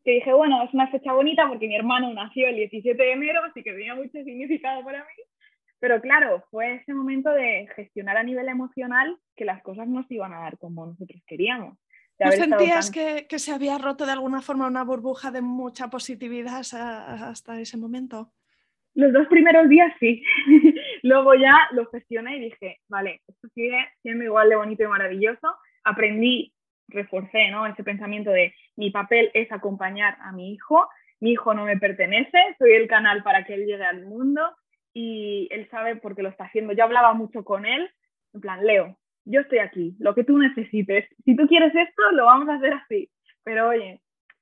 [0.04, 3.40] Que dije, bueno, es una fecha bonita porque mi hermano nació el 17 de enero,
[3.42, 5.24] así que tenía mucho significado para mí.
[5.80, 10.16] Pero claro, fue ese momento de gestionar a nivel emocional que las cosas no se
[10.16, 11.78] iban a dar como nosotros queríamos.
[12.20, 16.60] ¿No sentías que, que, se había roto de alguna forma una burbuja de mucha positividad
[16.60, 18.30] hasta ese momento?
[18.94, 20.22] Los dos primeros días sí.
[21.02, 25.54] Luego ya lo gestioné y dije, vale, esto sigue siendo igual de bonito y maravilloso.
[25.84, 26.52] Aprendí,
[26.88, 27.66] reforcé ¿no?
[27.66, 30.88] ese pensamiento de mi papel es acompañar a mi hijo,
[31.20, 34.42] mi hijo no me pertenece, soy el canal para que él llegue al mundo
[34.92, 36.72] y él sabe por qué lo está haciendo.
[36.72, 37.90] Yo hablaba mucho con él,
[38.34, 41.08] en plan, Leo, yo estoy aquí, lo que tú necesites.
[41.24, 43.08] Si tú quieres esto, lo vamos a hacer así.
[43.44, 44.00] Pero oye,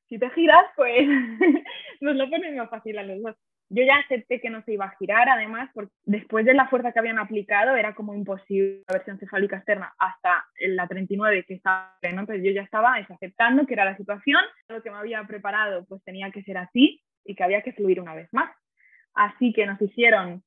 [0.08, 1.06] si te giras, pues
[2.00, 3.36] nos lo ponen más fácil a los dos.
[3.72, 6.90] Yo ya acepté que no se iba a girar, además, porque después de la fuerza
[6.90, 11.96] que habían aplicado, era como imposible la versión cefálica externa hasta la 39 que estaba,
[12.02, 12.20] ¿no?
[12.20, 16.02] Entonces yo ya estaba aceptando que era la situación, lo que me había preparado pues
[16.02, 18.50] tenía que ser así y que había que fluir una vez más.
[19.14, 20.42] Así que nos hicieron,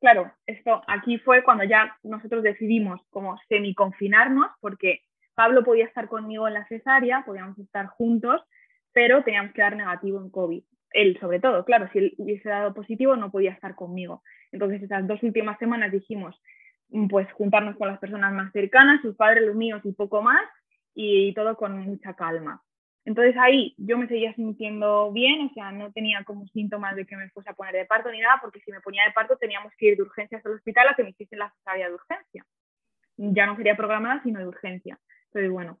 [0.00, 5.02] claro, esto aquí fue cuando ya nosotros decidimos como semi-confinarnos, porque
[5.36, 8.42] Pablo podía estar conmigo en la cesárea, podíamos estar juntos,
[8.92, 10.64] pero teníamos que dar negativo en COVID.
[10.92, 14.22] Él, sobre todo, claro, si él hubiese dado positivo, no podía estar conmigo.
[14.52, 16.40] Entonces, esas dos últimas semanas dijimos,
[16.88, 20.42] mm, pues, juntarnos con las personas más cercanas, sus padres, los míos y poco más,
[20.94, 22.62] y todo con mucha calma.
[23.04, 27.16] Entonces ahí yo me seguía sintiendo bien, o sea, no tenía como síntomas de que
[27.16, 29.72] me fuese a poner de parto ni nada, porque si me ponía de parto teníamos
[29.76, 32.44] que ir de urgencias al hospital a que me hiciesen la cesárea de urgencia.
[33.16, 34.98] Ya no sería programada, sino de urgencia.
[35.26, 35.78] Entonces, bueno,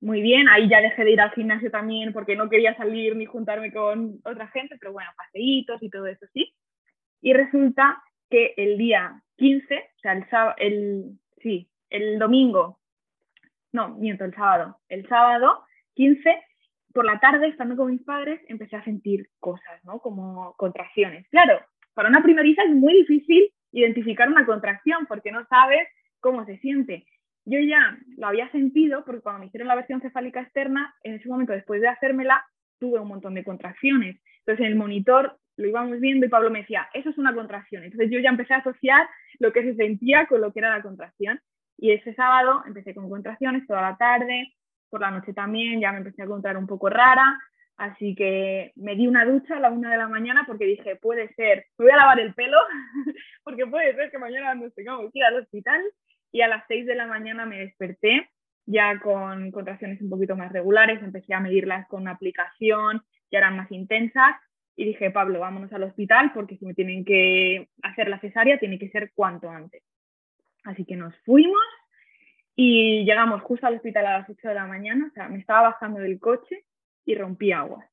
[0.00, 3.26] muy bien, ahí ya dejé de ir al gimnasio también porque no quería salir ni
[3.26, 6.54] juntarme con otra gente, pero bueno, paseitos y todo eso sí.
[7.20, 10.24] Y resulta que el día 15, o sea, el,
[10.58, 11.04] el,
[11.42, 12.78] sí, el domingo,
[13.72, 16.34] no, miento, el sábado, el sábado 15
[16.92, 20.00] por la tarde, estando con mis padres, empecé a sentir cosas, ¿no?
[20.00, 21.28] Como contracciones.
[21.28, 21.60] Claro,
[21.94, 25.86] para una primeriza es muy difícil identificar una contracción porque no sabes
[26.20, 27.06] cómo se siente.
[27.44, 31.28] Yo ya lo había sentido porque cuando me hicieron la versión cefálica externa, en ese
[31.28, 32.44] momento, después de hacérmela,
[32.78, 34.20] tuve un montón de contracciones.
[34.40, 37.84] Entonces, en el monitor lo íbamos viendo y Pablo me decía, eso es una contracción.
[37.84, 40.82] Entonces, yo ya empecé a asociar lo que se sentía con lo que era la
[40.82, 41.40] contracción.
[41.76, 44.52] Y ese sábado empecé con contracciones toda la tarde,
[44.90, 47.38] por la noche también ya me empecé a encontrar un poco rara,
[47.76, 51.32] así que me di una ducha a la una de la mañana porque dije, puede
[51.34, 52.58] ser, me voy a lavar el pelo,
[53.44, 55.80] porque puede ser que mañana nos tengamos que ir al hospital,
[56.32, 58.30] y a las seis de la mañana me desperté
[58.66, 63.56] ya con contracciones un poquito más regulares, empecé a medirlas con una aplicación, ya eran
[63.56, 64.36] más intensas,
[64.76, 68.78] y dije, Pablo, vámonos al hospital porque si me tienen que hacer la cesárea tiene
[68.78, 69.82] que ser cuanto antes.
[70.64, 71.60] Así que nos fuimos
[72.56, 75.70] y llegamos justo al hospital a las 8 de la mañana, o sea, me estaba
[75.70, 76.64] bajando del coche
[77.04, 77.88] y rompí agua.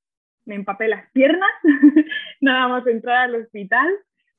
[0.46, 1.50] Me empapé las piernas,
[2.42, 3.88] nada más entrar al hospital.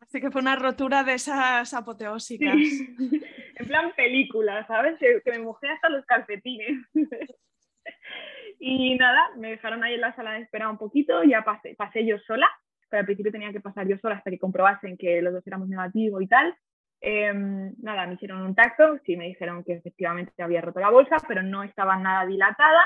[0.09, 2.57] Así que fue una rotura de esas apoteósicas.
[2.57, 4.99] en plan película, ¿sabes?
[4.99, 6.79] Que, me mojé hasta los calcetines.
[8.59, 12.07] y nada, me dejaron ahí en la sala de espera un poquito, ya pasé, pasé
[12.07, 12.49] yo sola.
[12.89, 15.69] pero al principio tenía que pasar yo sola hasta que comprobasen que los dos éramos
[15.69, 16.57] negativos y tal.
[17.03, 21.19] Em, nada, me hicieron un tacto, sí me dijeron que efectivamente había roto la bolsa,
[21.29, 22.83] pero no estaba nada dilatada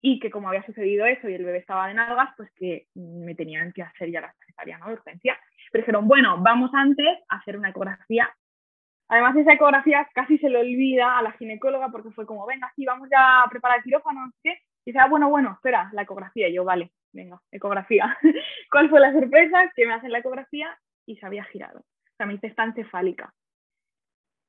[0.00, 3.34] y que como había sucedido eso y el bebé estaba de nalgas, pues que me
[3.34, 4.88] tenían que hacer ya la cesárea, ¿no?
[4.88, 5.38] De urgencia.
[5.72, 8.30] Pero dijeron, bueno, vamos antes a hacer una ecografía.
[9.08, 12.84] Además, esa ecografía casi se le olvida a la ginecóloga porque fue como, venga, sí,
[12.84, 14.58] vamos ya a preparar el quirófano, qué.
[14.84, 16.48] Y dice, ah, bueno, bueno, espera, la ecografía.
[16.48, 18.16] Y yo, vale, venga, ecografía.
[18.70, 19.72] ¿Cuál fue la sorpresa?
[19.74, 21.80] Que me hacen la ecografía y se había girado.
[21.80, 23.34] O sea, me hice esta encefálica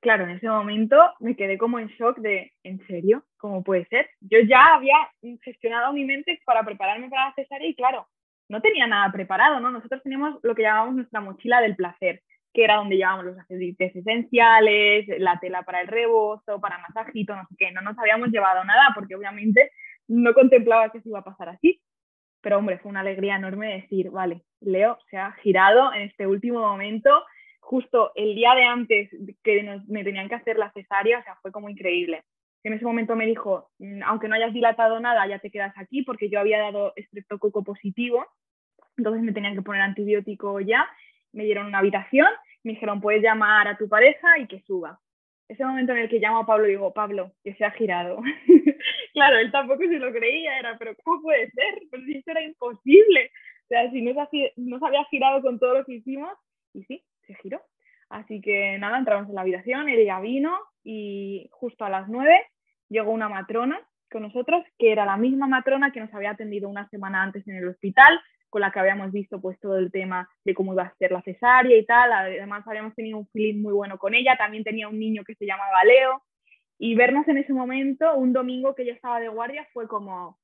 [0.04, 3.24] claro, en ese momento me quedé como en shock de, ¿en serio?
[3.38, 4.10] ¿Cómo puede ser?
[4.20, 4.96] Yo ya había
[5.42, 8.08] gestionado mi mente para prepararme para la cesárea y claro,
[8.49, 9.71] no tenía nada preparado, ¿no?
[9.71, 12.21] Nosotros teníamos lo que llamábamos nuestra mochila del placer,
[12.53, 17.45] que era donde llevábamos los aceites esenciales, la tela para el rebozo, para masajito, no
[17.47, 17.71] sé qué.
[17.71, 19.71] No nos habíamos llevado nada porque obviamente
[20.08, 21.82] no contemplaba que se iba a pasar así.
[22.41, 26.60] Pero hombre, fue una alegría enorme decir, vale, Leo se ha girado en este último
[26.60, 27.23] momento
[27.63, 29.10] justo el día de antes
[29.43, 32.23] que me tenían que hacer la cesárea, o sea, fue como increíble.
[32.63, 36.04] En ese momento me dijo, mm, aunque no hayas dilatado nada, ya te quedas aquí,
[36.04, 38.26] porque yo había dado estreptococo positivo,
[38.97, 40.88] entonces me tenían que poner antibiótico ya,
[41.34, 42.28] me dieron una habitación,
[42.63, 44.99] me dijeron, puedes llamar a tu pareja y que suba.
[45.49, 48.21] Ese momento en el que llamo a Pablo, digo, Pablo, que se ha girado.
[49.13, 51.82] claro, él tampoco se lo creía, era, pero ¿cómo puede ser?
[51.89, 53.32] Pues eso era imposible.
[53.65, 56.32] O sea, si no había girado con todo lo que hicimos,
[56.73, 57.62] y sí, se giró.
[58.10, 62.45] Así que nada, entramos en la habitación, él ya vino y justo a las nueve
[62.89, 63.80] llegó una matrona
[64.12, 67.56] con nosotros, que era la misma matrona que nos había atendido una semana antes en
[67.56, 68.19] el hospital,
[68.50, 71.24] con la que habíamos visto pues todo el tema de cómo iba a ser la
[71.24, 72.13] cesárea y tal.
[72.13, 75.46] Además habíamos tenido un feeling muy bueno con ella, también tenía un niño que se
[75.46, 76.24] llamaba Leo.
[76.78, 80.38] Y vernos en ese momento, un domingo que yo estaba de guardia, fue como,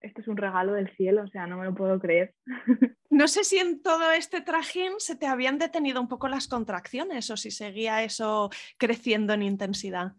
[0.00, 2.34] esto es un regalo del cielo, o sea, no me lo puedo creer.
[3.10, 7.30] No sé si en todo este trajín se te habían detenido un poco las contracciones
[7.30, 10.14] o si seguía eso creciendo en intensidad.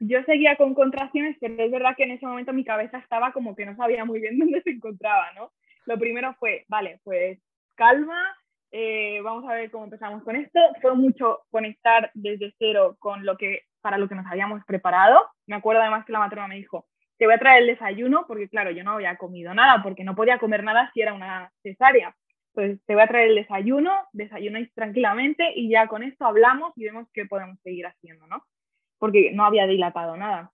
[0.00, 3.56] Yo seguía con contracciones, pero es verdad que en ese momento mi cabeza estaba como
[3.56, 5.52] que no sabía muy bien dónde se encontraba, ¿no?
[5.86, 7.38] Lo primero fue, vale, pues
[7.74, 8.36] calma,
[8.72, 10.60] eh, vamos a ver cómo empezamos con esto.
[10.82, 15.20] Fue mucho conectar desde cero con lo que, para lo que nos habíamos preparado.
[15.46, 16.86] Me acuerdo además que la matrona me dijo,
[17.18, 20.14] te voy a traer el desayuno, porque claro, yo no había comido nada, porque no
[20.14, 22.14] podía comer nada si era una cesárea
[22.56, 26.84] pues te voy a traer el desayuno, desayunáis tranquilamente y ya con esto hablamos y
[26.84, 28.42] vemos qué podemos seguir haciendo, ¿no?
[28.98, 30.52] Porque no había dilatado nada.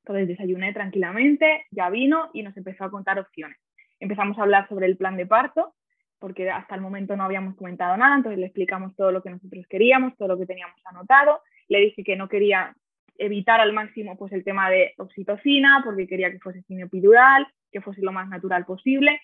[0.00, 3.58] Entonces desayuné tranquilamente, ya vino y nos empezó a contar opciones.
[3.98, 5.74] Empezamos a hablar sobre el plan de parto,
[6.18, 9.66] porque hasta el momento no habíamos comentado nada, entonces le explicamos todo lo que nosotros
[9.68, 11.40] queríamos, todo lo que teníamos anotado.
[11.68, 12.74] Le dije que no quería
[13.18, 18.02] evitar al máximo pues el tema de oxitocina, porque quería que fuese epidural, que fuese
[18.02, 19.20] lo más natural posible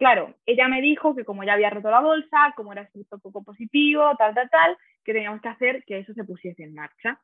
[0.00, 3.44] Claro, ella me dijo que como ya había roto la bolsa, como era esto poco
[3.44, 7.20] positivo, tal, tal, tal, que teníamos que hacer que eso se pusiese en marcha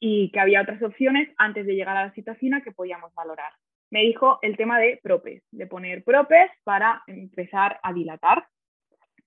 [0.00, 3.52] y que había otras opciones antes de llegar a la citocina que podíamos valorar.
[3.90, 8.46] Me dijo el tema de propes, de poner propes para empezar a dilatar.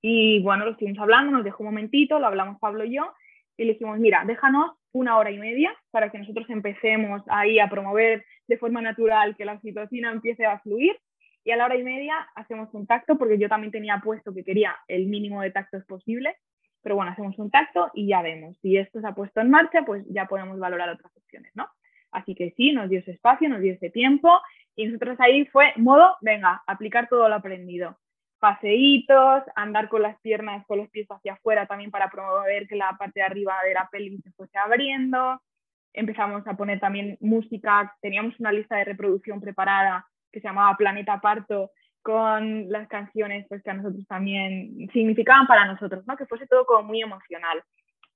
[0.02, 3.12] Y bueno, lo estuvimos hablando, nos dejó un momentito, lo hablamos Pablo y yo,
[3.58, 7.70] y le dijimos, mira, déjanos una hora y media para que nosotros empecemos ahí a
[7.70, 10.98] promover de forma natural que la citocina empiece a fluir
[11.44, 14.44] y a la hora y media hacemos un tacto, porque yo también tenía puesto que
[14.44, 16.36] quería el mínimo de tactos posible,
[16.82, 18.58] pero bueno, hacemos un tacto y ya vemos.
[18.62, 21.68] Si esto se ha puesto en marcha, pues ya podemos valorar otras opciones, ¿no?
[22.12, 24.30] Así que sí, nos dio ese espacio, nos dio ese tiempo
[24.76, 27.98] y nosotros ahí fue modo, venga, aplicar todo lo aprendido.
[28.40, 32.96] Paseitos, andar con las piernas, con los pies hacia afuera también para promover que la
[32.98, 35.40] parte de arriba de la pelvis se fuese abriendo.
[35.94, 41.20] Empezamos a poner también música, teníamos una lista de reproducción preparada que se llamaba Planeta
[41.20, 46.18] Parto, con las canciones pues, que a nosotros también significaban para nosotros, ¿no?
[46.18, 47.64] que fuese todo como muy emocional.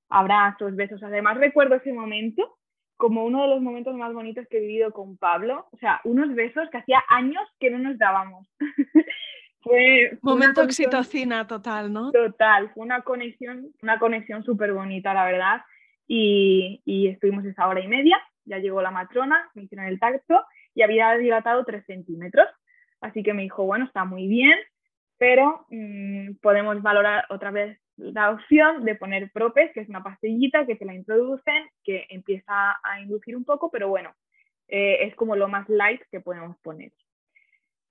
[0.09, 1.01] Abrazos, besos.
[1.03, 2.57] Además recuerdo ese momento
[2.97, 5.67] como uno de los momentos más bonitos que he vivido con Pablo.
[5.71, 8.47] O sea, unos besos que hacía años que no nos dábamos.
[9.61, 12.11] fue, Momento oxitocina total, ¿no?
[12.11, 15.61] Total, fue una conexión, una conexión súper bonita, la verdad.
[16.07, 20.45] Y, y estuvimos esa hora y media, ya llegó la matrona, me hicieron el tacto
[20.75, 22.47] y había dilatado 3 centímetros.
[23.01, 24.57] Así que me dijo, bueno, está muy bien,
[25.17, 30.65] pero mm, podemos valorar otra vez la opción de poner propes, que es una pastillita
[30.65, 34.13] que se la introducen, que empieza a inducir un poco, pero bueno,
[34.67, 36.91] eh, es como lo más light que podemos poner.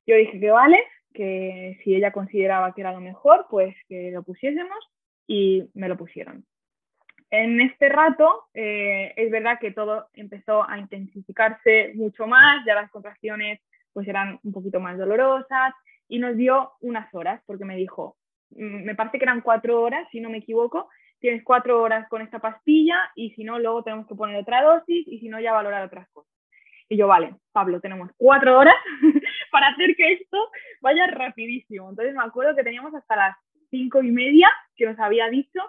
[0.06, 0.78] Yo dije que vale,
[1.14, 4.78] que si ella consideraba que era lo mejor, pues que lo pusiésemos
[5.26, 6.44] y me lo pusieron.
[7.30, 12.90] En este rato eh, es verdad que todo empezó a intensificarse mucho más, ya las
[12.90, 13.60] contracciones
[13.94, 15.72] pues eran un poquito más dolorosas
[16.08, 18.16] y nos dio unas horas porque me dijo,
[18.50, 20.88] mm, me parece que eran cuatro horas, si no me equivoco,
[21.20, 25.08] tienes cuatro horas con esta pastilla y si no, luego tenemos que poner otra dosis
[25.08, 26.30] y si no, ya valorar otras cosas.
[26.88, 28.74] Y yo, vale, Pablo, tenemos cuatro horas
[29.50, 30.50] para hacer que esto
[30.82, 31.88] vaya rapidísimo.
[31.88, 33.36] Entonces me acuerdo que teníamos hasta las
[33.70, 35.60] cinco y media que nos había dicho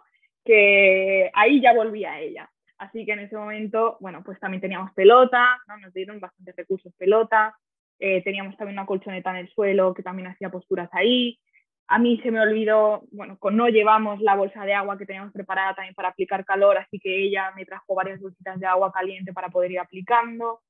[0.43, 2.49] que ahí ya volvía ella.
[2.77, 5.77] Así que en ese momento, bueno, pues también teníamos pelota, ¿no?
[5.77, 7.55] nos dieron bastantes recursos pelota,
[7.99, 11.39] eh, teníamos también una colchoneta en el suelo que también hacía posturas ahí.
[11.87, 15.75] A mí se me olvidó, bueno, no llevamos la bolsa de agua que teníamos preparada
[15.75, 19.49] también para aplicar calor, así que ella me trajo varias bolsitas de agua caliente para
[19.49, 20.61] poder ir aplicando.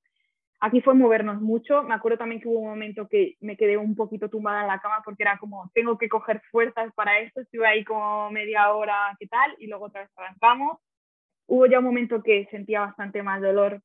[0.60, 1.84] Aquí fue movernos mucho.
[1.84, 4.80] Me acuerdo también que hubo un momento que me quedé un poquito tumbada en la
[4.80, 7.42] cama porque era como, tengo que coger fuerzas para esto.
[7.42, 9.56] Estuve ahí como media hora, ¿qué tal?
[9.60, 10.80] Y luego otra vez arrancamos.
[11.48, 13.82] Hubo ya un momento que sentía bastante más dolor,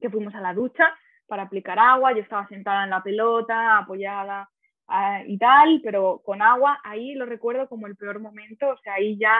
[0.00, 0.94] que fuimos a la ducha
[1.30, 2.12] para aplicar agua.
[2.12, 4.50] Yo estaba sentada en la pelota, apoyada
[4.88, 6.78] ah, y tal, pero con agua.
[6.84, 8.68] Ahí lo recuerdo como el peor momento.
[8.68, 9.34] O sea, ahí ya,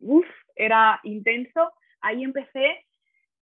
[0.00, 1.72] uff, era intenso.
[2.02, 2.84] Ahí empecé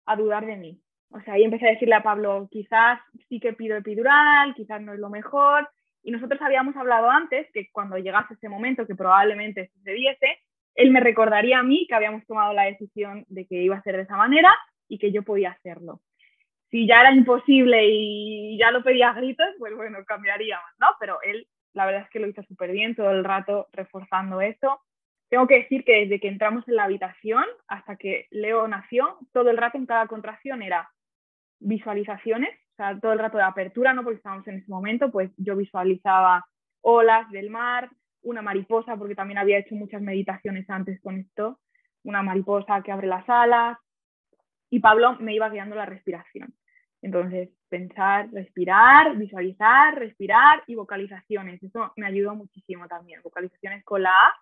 [0.05, 0.83] a dudar de mí
[1.13, 2.99] o sea, ahí empecé a decirle a Pablo, quizás
[3.29, 5.69] sí que pido epidural, quizás no es lo mejor.
[6.01, 10.39] Y nosotros habíamos hablado antes que cuando llegase ese momento, que probablemente sucediese,
[10.73, 13.95] él me recordaría a mí que habíamos tomado la decisión de que iba a ser
[13.95, 14.51] de esa manera
[14.87, 16.01] y que yo podía hacerlo.
[16.73, 20.87] Si ya era imposible y ya lo pedía a gritos, pues bueno, cambiaríamos, ¿no?
[20.99, 24.81] Pero él, la verdad es que lo hizo súper bien todo el rato reforzando eso.
[25.29, 29.51] Tengo que decir que desde que entramos en la habitación hasta que Leo nació, todo
[29.51, 30.89] el rato en cada contracción era
[31.59, 34.03] visualizaciones, o sea, todo el rato de apertura, ¿no?
[34.03, 36.43] Porque estábamos en ese momento, pues yo visualizaba
[36.81, 37.91] olas del mar,
[38.23, 41.59] una mariposa, porque también había hecho muchas meditaciones antes con esto,
[42.01, 43.77] una mariposa que abre las alas,
[44.71, 46.51] y Pablo me iba guiando la respiración.
[47.03, 51.61] Entonces, pensar, respirar, visualizar, respirar y vocalizaciones.
[51.61, 53.21] Eso me ayudó muchísimo también.
[53.21, 54.33] Vocalizaciones con la A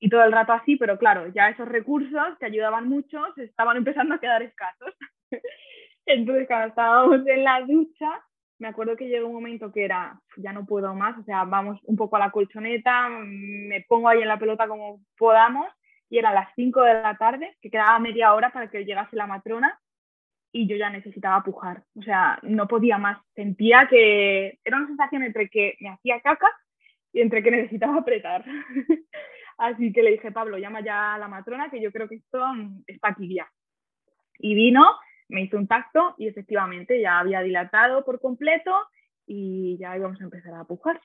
[0.00, 3.76] y todo el rato así, pero claro, ya esos recursos que ayudaban mucho se estaban
[3.76, 4.94] empezando a quedar escasos.
[6.06, 8.10] Entonces, cuando estábamos en la ducha,
[8.58, 11.78] me acuerdo que llegó un momento que era, ya no puedo más, o sea, vamos
[11.84, 15.68] un poco a la colchoneta, me pongo ahí en la pelota como podamos,
[16.10, 19.28] y eran las 5 de la tarde, que quedaba media hora para que llegase la
[19.28, 19.78] matrona,
[20.56, 25.22] y yo ya necesitaba pujar, o sea, no podía más, sentía que era una sensación
[25.22, 26.50] entre que me hacía caca
[27.12, 28.42] y entre que necesitaba apretar.
[29.58, 32.42] Así que le dije, Pablo, llama ya a la matrona, que yo creo que esto
[32.86, 33.46] está aquí ya.
[34.38, 34.82] Y vino,
[35.28, 38.72] me hizo un tacto y efectivamente ya había dilatado por completo
[39.26, 41.00] y ya íbamos a empezar a pujar.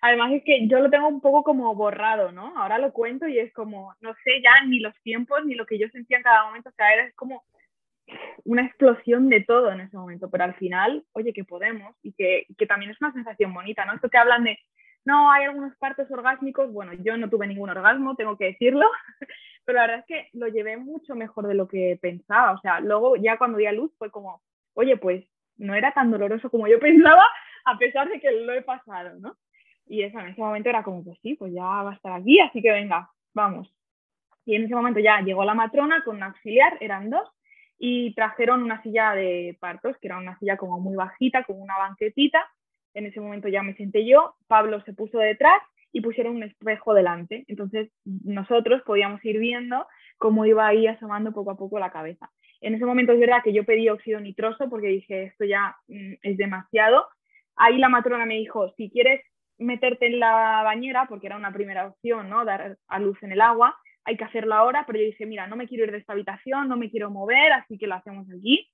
[0.00, 2.58] Además es que yo lo tengo un poco como borrado, ¿no?
[2.58, 5.78] Ahora lo cuento y es como, no sé ya ni los tiempos ni lo que
[5.78, 7.44] yo sentía en cada momento, o sea, era como
[8.44, 12.46] una explosión de todo en ese momento, pero al final, oye, que podemos y que,
[12.56, 13.94] que también es una sensación bonita, ¿no?
[13.94, 14.58] Esto que hablan de,
[15.04, 18.86] no, hay algunos partos orgásmicos, bueno, yo no tuve ningún orgasmo, tengo que decirlo,
[19.64, 22.80] pero la verdad es que lo llevé mucho mejor de lo que pensaba, o sea,
[22.80, 24.42] luego ya cuando di a luz fue como,
[24.74, 25.24] oye, pues
[25.56, 27.24] no era tan doloroso como yo pensaba,
[27.64, 29.36] a pesar de que lo he pasado, ¿no?
[29.88, 32.40] Y eso, en ese momento era como, pues sí, pues ya va a estar aquí,
[32.40, 33.72] así que venga, vamos.
[34.44, 37.28] Y en ese momento ya llegó la matrona con un auxiliar, eran dos,
[37.78, 41.76] y trajeron una silla de partos, que era una silla como muy bajita, con una
[41.78, 42.44] banquetita,
[42.96, 45.60] en ese momento ya me senté yo, Pablo se puso detrás
[45.92, 47.44] y pusieron un espejo delante.
[47.46, 52.30] Entonces nosotros podíamos ir viendo cómo iba ahí asomando poco a poco la cabeza.
[52.62, 56.14] En ese momento es verdad que yo pedí óxido nitroso porque dije, esto ya mm,
[56.22, 57.06] es demasiado.
[57.54, 59.20] Ahí la matrona me dijo, si quieres
[59.58, 62.46] meterte en la bañera, porque era una primera opción, ¿no?
[62.46, 63.76] Dar a luz en el agua,
[64.06, 66.68] hay que hacerlo ahora, pero yo dije, mira, no me quiero ir de esta habitación,
[66.68, 68.70] no me quiero mover, así que lo hacemos aquí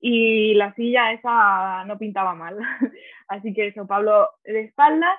[0.00, 2.56] y la silla esa no pintaba mal.
[3.28, 5.16] Así que eso, Pablo de espaldas,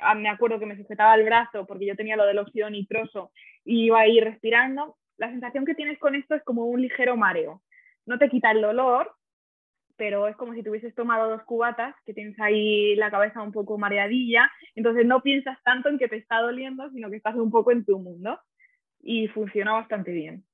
[0.00, 3.32] ah, me, acuerdo que me sujetaba el brazo porque yo tenía lo del óxido nitroso
[3.64, 4.96] y iba ahí respirando.
[5.16, 7.62] La sensación que tienes con esto es como un ligero mareo.
[8.06, 9.12] No te quita el dolor,
[9.96, 13.78] pero es como si tuvieses tomado dos cubatas, que tienes ahí la cabeza un poco
[13.78, 17.72] mareadilla, entonces no piensas tanto en que te está doliendo, sino que estás un poco
[17.72, 18.38] en tu mundo.
[19.00, 20.44] Y funciona bastante bien.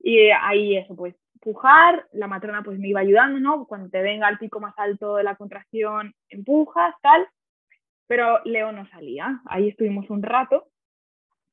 [0.00, 3.66] Y ahí eso, pues empujar, la matrona pues me iba ayudando, ¿no?
[3.66, 7.26] Cuando te venga el pico más alto de la contracción, empujas, tal,
[8.06, 9.40] pero Leo no salía.
[9.46, 10.68] Ahí estuvimos un rato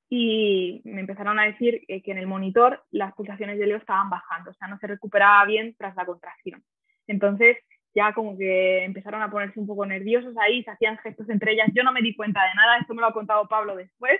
[0.09, 4.51] y me empezaron a decir que en el monitor las pulsaciones de Leo estaban bajando,
[4.51, 6.63] o sea, no se recuperaba bien tras la contracción.
[7.07, 7.57] Entonces
[7.95, 11.69] ya como que empezaron a ponerse un poco nerviosos ahí, se hacían gestos entre ellas.
[11.73, 14.19] Yo no me di cuenta de nada, esto me lo ha contado Pablo después,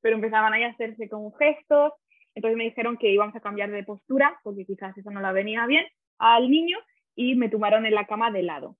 [0.00, 1.92] pero empezaban ahí a hacerse como gestos
[2.36, 5.66] entonces me dijeron que íbamos a cambiar de postura, porque quizás eso no la venía
[5.66, 5.86] bien,
[6.18, 6.78] al niño
[7.16, 8.76] y me tumbaron en la cama de lado.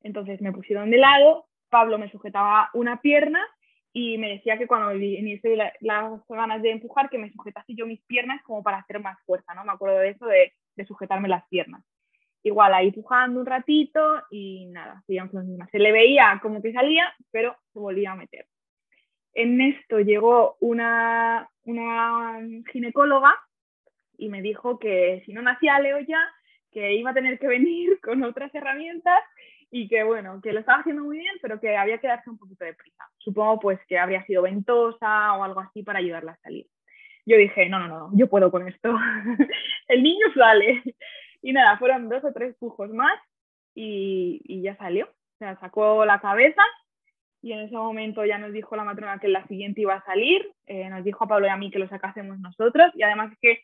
[0.00, 3.44] Entonces me pusieron de lado, Pablo me sujetaba una pierna
[3.92, 8.00] y me decía que cuando inicié las ganas de empujar, que me sujetase yo mis
[8.02, 9.64] piernas como para hacer más fuerza, ¿no?
[9.64, 10.52] Me acuerdo de eso, de,
[10.86, 11.84] sujetarme las piernas.
[12.42, 14.00] Igual ahí empujando un ratito
[14.30, 15.68] y nada, seguíamos las mismas.
[15.70, 18.46] Se le veía como que salía, pero se volvía a meter.
[19.34, 22.40] En esto llegó una, una
[22.72, 23.36] ginecóloga
[24.18, 26.22] y me dijo que si no nacía Leo ya,
[26.70, 29.20] que iba a tener que venir con otras herramientas
[29.70, 32.38] y que bueno, que lo estaba haciendo muy bien, pero que había que darse un
[32.38, 33.04] poquito de prisa.
[33.18, 36.66] Supongo pues que habría sido ventosa o algo así para ayudarla a salir.
[37.24, 38.88] Yo dije, no, no, no, yo puedo con esto.
[39.88, 40.82] El niño sale.
[41.42, 43.18] Y nada, fueron dos o tres pujos más
[43.74, 45.06] y, y ya salió.
[45.06, 46.62] O sea, sacó la cabeza
[47.42, 50.52] y en ese momento ya nos dijo la matrona que la siguiente iba a salir,
[50.66, 53.62] eh, nos dijo a Pablo y a mí que lo sacásemos nosotros y además que,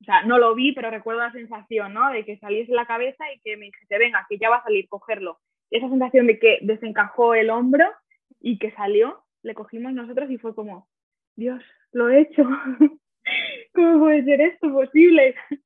[0.00, 2.10] o sea, no lo vi, pero recuerdo la sensación, ¿no?
[2.10, 4.88] De que saliese la cabeza y que me dijese, venga, que ya va a salir,
[4.88, 5.38] cogerlo.
[5.70, 7.84] esa sensación de que desencajó el hombro
[8.40, 10.88] y que salió, le cogimos nosotros y fue como,
[11.36, 11.62] Dios,
[11.92, 12.44] lo he hecho.
[13.74, 15.34] ¿Cómo puede ser esto posible?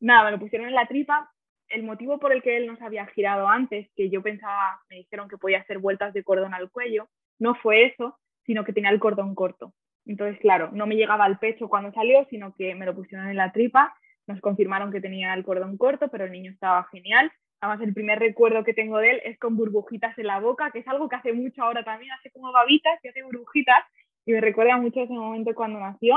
[0.00, 1.30] Nada, me lo pusieron en la tripa,
[1.68, 5.28] el motivo por el que él nos había girado antes, que yo pensaba, me dijeron
[5.28, 7.08] que podía hacer vueltas de cordón al cuello,
[7.38, 9.72] no fue eso, sino que tenía el cordón corto.
[10.06, 13.36] Entonces, claro, no me llegaba al pecho cuando salió, sino que me lo pusieron en
[13.36, 13.94] la tripa,
[14.26, 17.30] nos confirmaron que tenía el cordón corto, pero el niño estaba genial.
[17.60, 20.80] Además, el primer recuerdo que tengo de él es con burbujitas en la boca, que
[20.80, 23.84] es algo que hace mucho ahora también, hace como babitas y hace burbujitas,
[24.24, 26.16] y me recuerda mucho ese momento cuando nació.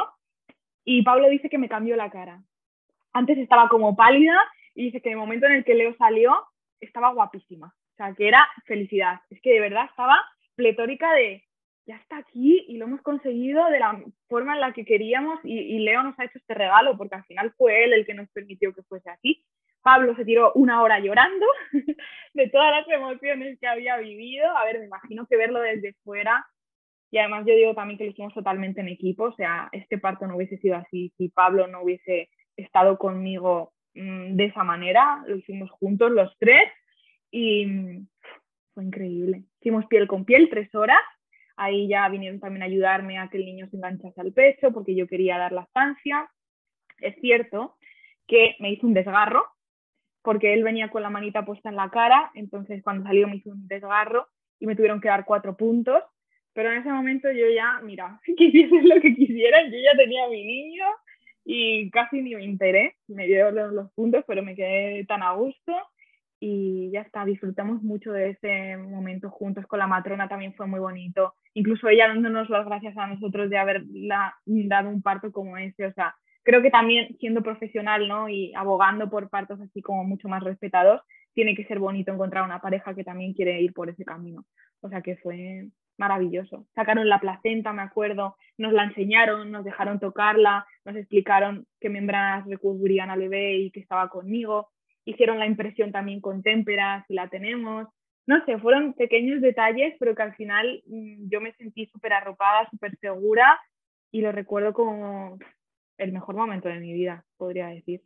[0.84, 2.42] Y Pablo dice que me cambió la cara.
[3.14, 4.36] Antes estaba como pálida
[4.80, 6.42] y dice que en el momento en el que Leo salió,
[6.80, 7.68] estaba guapísima.
[7.68, 9.20] O sea, que era felicidad.
[9.30, 10.18] Es que de verdad estaba
[10.56, 11.44] pletórica de,
[11.86, 15.80] ya está aquí y lo hemos conseguido de la forma en la que queríamos y,
[15.80, 18.74] Leo nos ha hecho este regalo porque al final fue él el que nos permitió
[18.74, 19.44] que fuese así.
[19.82, 21.46] Pablo se tiró una hora llorando
[22.34, 24.50] de todas las emociones que había vivido.
[24.56, 26.48] A ver, me imagino que verlo desde fuera.
[27.12, 29.26] Y además yo digo también que lo hicimos totalmente en equipo.
[29.26, 34.46] O sea, este parto no hubiese sido así si Pablo no hubiese estado conmigo de
[34.46, 36.72] esa manera, lo hicimos juntos los tres
[37.32, 38.08] y mm,
[38.74, 39.44] fue increíble.
[39.60, 41.00] Hicimos piel con piel tres horas,
[41.56, 44.96] ahí ya vinieron también a ayudarme a que el niño se enganchase al pecho porque
[44.96, 46.30] yo quería dar la estancia.
[47.00, 47.78] Es cierto
[48.28, 49.46] que me hizo un desgarro
[50.22, 53.50] porque él venía con la manita puesta en la cara, entonces cuando salió me hizo
[53.52, 54.28] un desgarro
[54.60, 56.04] y me tuvieron que dar cuatro puntos,
[56.54, 60.26] pero en ese momento yo ya, mira, si quisiesen lo que quisieran, yo ya tenía
[60.26, 60.86] a mi niño,
[61.52, 65.74] y casi ni me enteré, me dio los, puntos, pero me quedé tan a gusto
[66.40, 70.80] y ya está, disfrutamos mucho de ese momento juntos con la matrona, también fue muy
[70.80, 75.88] bonito, incluso ella dándonos las gracias a nosotros de haberla dado un parto como ese,
[75.88, 78.30] o sea, creo que también siendo profesional, ¿no?
[78.30, 81.02] Y abogando por partos así como mucho más respetados,
[81.34, 84.46] tiene que ser bonito encontrar una pareja que también quiere ir por ese camino,
[84.82, 85.68] o sea que fue,
[86.00, 86.66] maravilloso.
[86.74, 92.48] Sacaron la placenta, me acuerdo, nos la enseñaron, nos dejaron tocarla, nos explicaron qué membranas
[92.48, 94.70] recubrían al bebé y que estaba conmigo.
[95.06, 97.88] Hicieron la impresión también con témpera, si la tenemos.
[98.26, 102.68] No sé, fueron pequeños detalles, pero que al final mm, yo me sentí súper arropada,
[102.72, 103.60] súper segura
[104.12, 105.38] y lo recuerdo como
[105.98, 108.02] el mejor momento de mi vida, podría decir.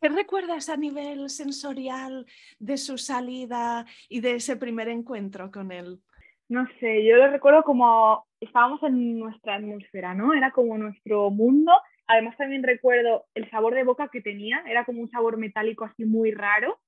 [0.00, 2.26] ¿Qué recuerdas a nivel sensorial
[2.58, 6.00] de su salida y de ese primer encuentro con él?
[6.48, 10.32] No sé, yo lo recuerdo como estábamos en nuestra atmósfera, ¿no?
[10.32, 11.72] Era como nuestro mundo.
[12.06, 16.04] Además también recuerdo el sabor de boca que tenía, era como un sabor metálico así
[16.04, 16.78] muy raro,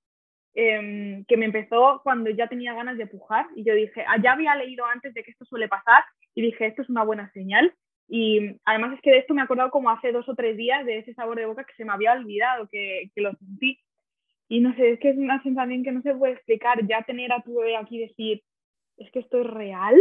[0.55, 4.33] em, que me empezó cuando ya tenía ganas de pujar y yo dije, ah, ya
[4.33, 6.05] había leído antes de que esto suele pasar
[6.35, 7.75] y dije, esto es una buena señal.
[8.09, 10.87] Y además es que de esto me he acordado como hace dos o tres días
[10.87, 13.79] de ese sabor de boca que se me había olvidado, que, que lo sentí.
[14.49, 16.87] Y no sé, es que es una sensación que no se puede explicar.
[16.87, 18.43] Ya tener a tu bebé aquí decir,
[18.99, 19.97] es que esto es real,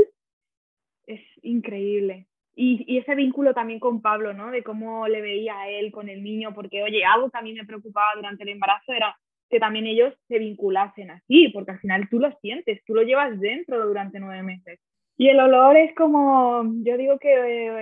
[1.05, 2.27] es increíble.
[2.55, 4.49] Y, ese vínculo también con Pablo, ¿no?
[4.49, 7.53] De cómo le veía a él con el niño, porque, oye, algo que a mí
[7.53, 9.15] me preocupaba durante el embarazo era
[9.49, 13.39] que también ellos se vinculasen así, porque al final tú lo sientes, tú lo llevas
[13.39, 14.79] dentro durante nueve meses.
[15.17, 17.33] Y el olor es como, yo digo que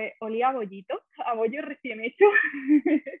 [0.06, 2.24] eh, olía a bollito, a bollo recién hecho.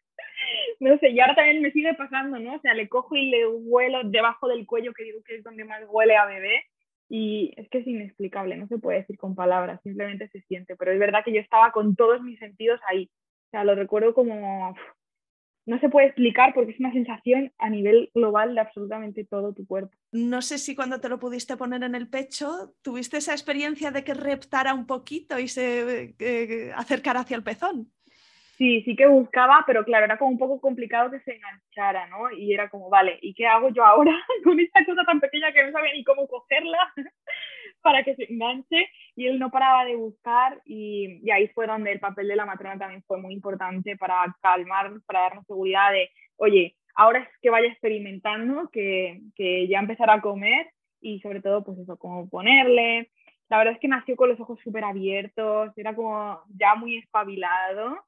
[0.80, 2.54] no sé, y ahora también me sigue pasando, ¿no?
[2.54, 5.64] O sea, le cojo y le huelo debajo del cuello, que digo que es donde
[5.64, 6.64] más huele a bebé,
[7.08, 10.92] y es que es inexplicable, no se puede decir con palabras, simplemente se siente, pero
[10.92, 13.10] es verdad que yo estaba con todos mis sentidos ahí,
[13.48, 14.74] o sea, lo recuerdo como,
[15.66, 19.66] no se puede explicar porque es una sensación a nivel global de absolutamente todo tu
[19.66, 19.96] cuerpo.
[20.12, 24.04] No sé si cuando te lo pudiste poner en el pecho, tuviste esa experiencia de
[24.04, 27.92] que reptara un poquito y se eh, acercara hacia el pezón.
[28.58, 32.30] Sí, sí que buscaba, pero claro, era como un poco complicado que se enganchara, ¿no?
[32.32, 34.12] Y era como, vale, ¿y qué hago yo ahora
[34.44, 36.92] con esta cosa tan pequeña que no sabía ni cómo cogerla
[37.82, 38.88] para que se enganche?
[39.16, 42.44] y él no paraba de buscar y, y, ahí fue donde el papel de la
[42.44, 47.50] matrona también fue muy importante para calmar, para darnos seguridad de, oye, ahora es que
[47.50, 53.10] vaya experimentando, que, que ya empezará a comer y sobre todo, pues eso, como ponerle.
[53.48, 58.04] La verdad es que nació con los ojos súper abiertos, era como ya muy espabilado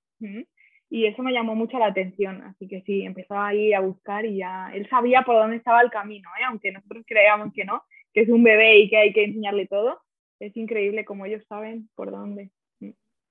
[0.91, 4.39] y eso me llamó mucho la atención, así que sí, empezó ahí a buscar y
[4.39, 6.45] ya él sabía por dónde estaba el camino, ¿eh?
[6.49, 10.01] aunque nosotros creíamos que no, que es un bebé y que hay que enseñarle todo,
[10.41, 12.51] es increíble como ellos saben por dónde.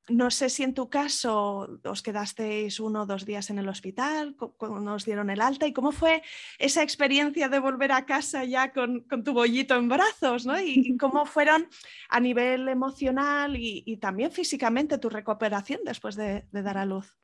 [0.09, 4.35] No sé si en tu caso os quedasteis uno o dos días en el hospital,
[4.37, 6.21] cuando nos dieron el alta, y cómo fue
[6.59, 10.57] esa experiencia de volver a casa ya con, tu bollito en brazos, ¿no?
[10.59, 11.67] Y, cómo fueron
[12.09, 17.17] a nivel emocional y, también físicamente tu recuperación después de, dar a luz.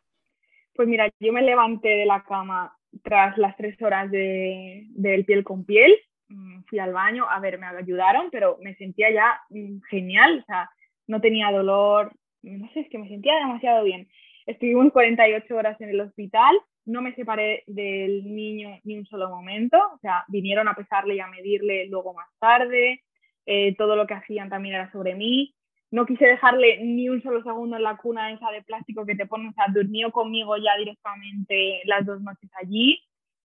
[0.75, 5.43] Pues mira, yo me levanté de la cama tras las tres horas de, del piel
[5.43, 5.93] con piel,
[6.27, 10.45] mm, fui al baño, a ver, me ayudaron, pero me sentía ya mm, genial, o
[10.45, 10.69] sea,
[11.07, 12.11] no tenía dolor,
[12.43, 14.07] no sé, es que me sentía demasiado bien.
[14.45, 19.77] Estuvimos 48 horas en el hospital, no me separé del niño ni un solo momento,
[19.95, 23.01] o sea, vinieron a pesarle y a medirle luego más tarde,
[23.45, 25.55] eh, todo lo que hacían también era sobre mí,
[25.91, 29.27] no quise dejarle ni un solo segundo en la cuna esa de plástico que te
[29.27, 32.99] ponen, o sea, durmió conmigo ya directamente las dos noches allí,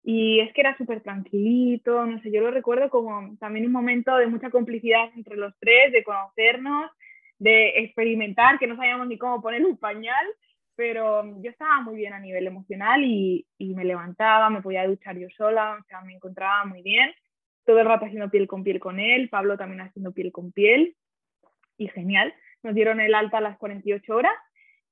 [0.04, 4.14] y es que era súper tranquilito, no sé, yo lo recuerdo como también un momento
[4.16, 6.90] de mucha complicidad entre los tres, de conocernos,
[7.38, 10.26] de experimentar, que no sabíamos ni cómo poner un pañal,
[10.76, 15.16] pero yo estaba muy bien a nivel emocional y, y, me levantaba, me podía duchar
[15.18, 17.10] yo sola, o sea, me encontraba muy bien,
[17.64, 20.96] todo el rato haciendo piel con piel con él, Pablo también haciendo piel con piel,
[21.76, 24.34] y genial, nos dieron el alta a las 48 horas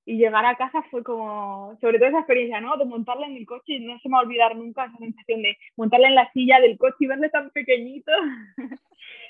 [0.05, 2.76] y llegar a casa fue como, sobre todo esa experiencia, ¿no?
[2.76, 5.42] De montarla en el coche y no se me va a olvidar nunca esa sensación
[5.42, 8.11] de montarla en la silla del coche y verle tan pequeñito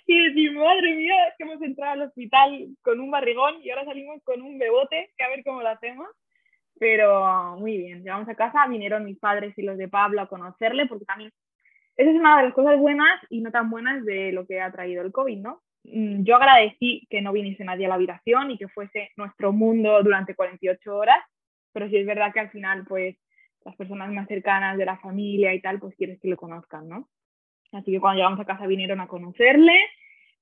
[0.07, 3.85] y decir, madre mía, es que hemos entrado al hospital con un barrigón y ahora
[3.85, 6.09] salimos con un bebote, que a ver cómo lo hacemos.
[6.79, 10.87] Pero muy bien, llegamos a casa, vinieron mis padres y los de Pablo a conocerle,
[10.87, 11.31] porque también
[11.97, 14.73] esa es una de las cosas buenas y no tan buenas de lo que ha
[14.73, 15.63] traído el COVID, ¿no?
[15.85, 20.03] Mm, yo agradecí que no viniese nadie a la habitación y que fuese nuestro mundo
[20.03, 21.19] durante 48 horas,
[21.73, 23.17] pero sí es verdad que al final, pues,
[23.65, 27.09] las personas más cercanas de la familia y tal, pues quieres que lo conozcan, ¿no?
[27.73, 29.79] Así que cuando llegamos a casa vinieron a conocerle,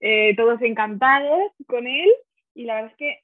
[0.00, 2.08] eh, todos encantados con él
[2.54, 3.18] y la verdad es que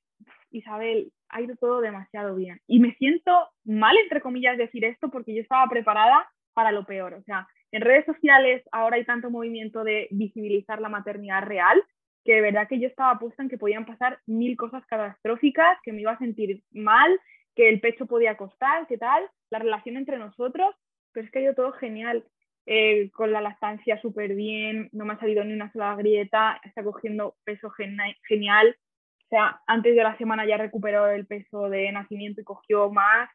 [0.51, 2.61] Isabel ha ido todo demasiado bien.
[2.67, 3.33] Y me siento
[3.65, 7.15] mal, entre comillas, decir esto porque yo estaba preparada para lo peor.
[7.15, 11.83] O sea, en redes sociales ahora hay tanto movimiento de visibilizar la maternidad real
[12.27, 15.93] que de verdad que yo estaba puesta en que podían pasar mil cosas catastróficas, que
[15.93, 17.19] me iba a sentir mal,
[17.55, 20.75] que el pecho podía costar, qué tal, la relación entre nosotros,
[21.13, 22.25] pero es que ha ido todo genial.
[22.69, 26.83] Eh, con la lactancia súper bien, no me ha salido ni una sola grieta, está
[26.83, 28.77] cogiendo peso genial.
[29.25, 33.31] O sea, antes de la semana ya recuperó el peso de nacimiento y cogió más.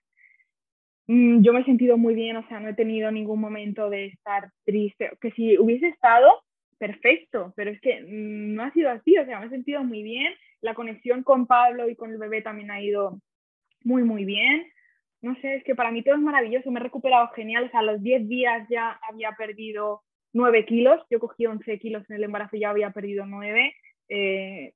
[1.07, 4.07] Mm, yo me he sentido muy bien, o sea, no he tenido ningún momento de
[4.07, 5.11] estar triste.
[5.21, 6.29] Que si hubiese estado,
[6.81, 10.01] perfecto, pero es que mm, no ha sido así, o sea, me he sentido muy
[10.01, 10.33] bien.
[10.61, 13.21] La conexión con Pablo y con el bebé también ha ido
[13.83, 14.65] muy, muy bien
[15.21, 17.81] no sé, es que para mí todo es maravilloso, me he recuperado genial, o sea,
[17.81, 20.01] a los 10 días ya había perdido
[20.33, 23.75] 9 kilos, yo cogí 11 kilos en el embarazo y ya había perdido 9,
[24.09, 24.73] eh,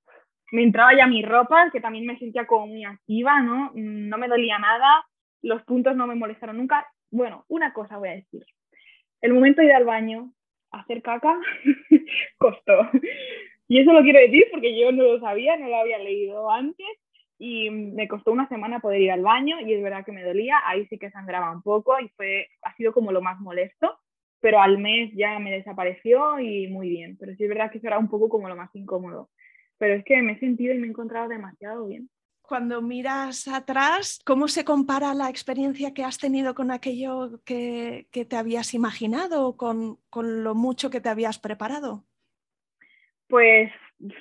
[0.52, 3.72] me entraba ya mi ropa, que también me sentía como muy activa, ¿no?
[3.74, 5.04] Mm, no me dolía nada,
[5.42, 6.88] los puntos no me molestaron nunca.
[7.10, 8.46] Bueno, una cosa voy a decir,
[9.22, 10.32] el momento de ir al baño,
[10.80, 11.40] hacer caca,
[12.38, 12.90] costó.
[13.68, 16.86] Y eso lo quiero decir porque yo no lo sabía, no lo había leído antes
[17.38, 20.62] y me costó una semana poder ir al baño y es verdad que me dolía,
[20.66, 23.98] ahí sí que sangraba un poco y fue, ha sido como lo más molesto,
[24.40, 27.88] pero al mes ya me desapareció y muy bien, pero sí es verdad que eso
[27.88, 29.30] era un poco como lo más incómodo,
[29.78, 32.10] pero es que me he sentido y me he encontrado demasiado bien.
[32.48, 38.36] Cuando miras atrás, ¿cómo se compara la experiencia que has tenido con aquello que, te
[38.36, 42.04] habías imaginado, con, con lo mucho que te habías preparado?
[43.28, 43.72] Pues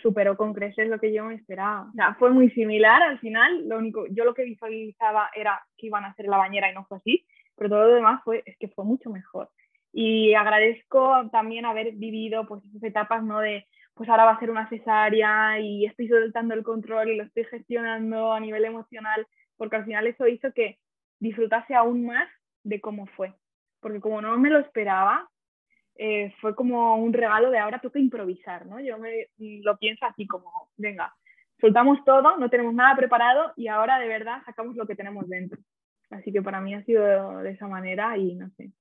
[0.02, 1.88] superó con creces lo que yo me esperaba.
[1.90, 3.68] O sea, fue muy similar al final.
[3.68, 6.86] Lo único, yo lo que visualizaba era que iban a hacer la bañera y no
[6.86, 9.50] fue así, pero todo lo demás fue, es que fue mucho mejor.
[9.92, 13.40] Y agradezco también haber vivido pues esas etapas, ¿no?
[13.40, 17.24] De, pues ahora va a ser una cesárea y estoy soltando el control y lo
[17.24, 19.26] estoy gestionando a nivel emocional,
[19.56, 20.78] porque al final eso hizo que
[21.20, 22.28] disfrutase aún más
[22.64, 23.34] de cómo fue.
[23.80, 25.28] Porque como no me lo esperaba,
[25.96, 28.80] eh, fue como un regalo de ahora toca improvisar, ¿no?
[28.80, 31.14] Yo me, lo pienso así como, venga,
[31.60, 35.60] soltamos todo, no tenemos nada preparado y ahora de verdad sacamos lo que tenemos dentro.
[36.10, 38.72] Así que para mí ha sido de esa manera y no sé,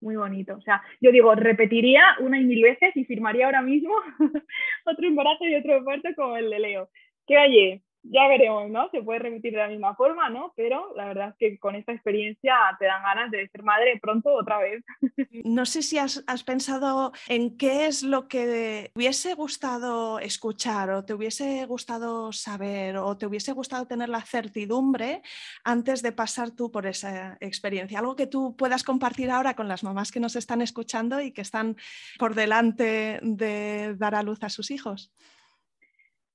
[0.00, 0.54] muy bonito.
[0.56, 3.94] O sea, yo digo, repetiría una y mil veces y firmaría ahora mismo
[4.84, 6.90] otro embarazo y otro parto como el de Leo.
[7.26, 8.88] que oye, ya veremos, ¿no?
[8.90, 10.52] Se puede remitir de la misma forma, ¿no?
[10.56, 14.32] Pero la verdad es que con esta experiencia te dan ganas de ser madre pronto
[14.32, 14.84] otra vez.
[15.44, 21.14] No sé si has, pensado en qué es lo que hubiese gustado escuchar o te
[21.14, 25.22] hubiese gustado saber o te hubiese gustado tener la certidumbre
[25.64, 27.98] antes de pasar tú por esa experiencia.
[27.98, 31.42] Algo que tú puedas compartir ahora con las mamás que nos están escuchando y que
[31.42, 31.76] están
[32.18, 35.12] por delante de dar a luz a sus hijos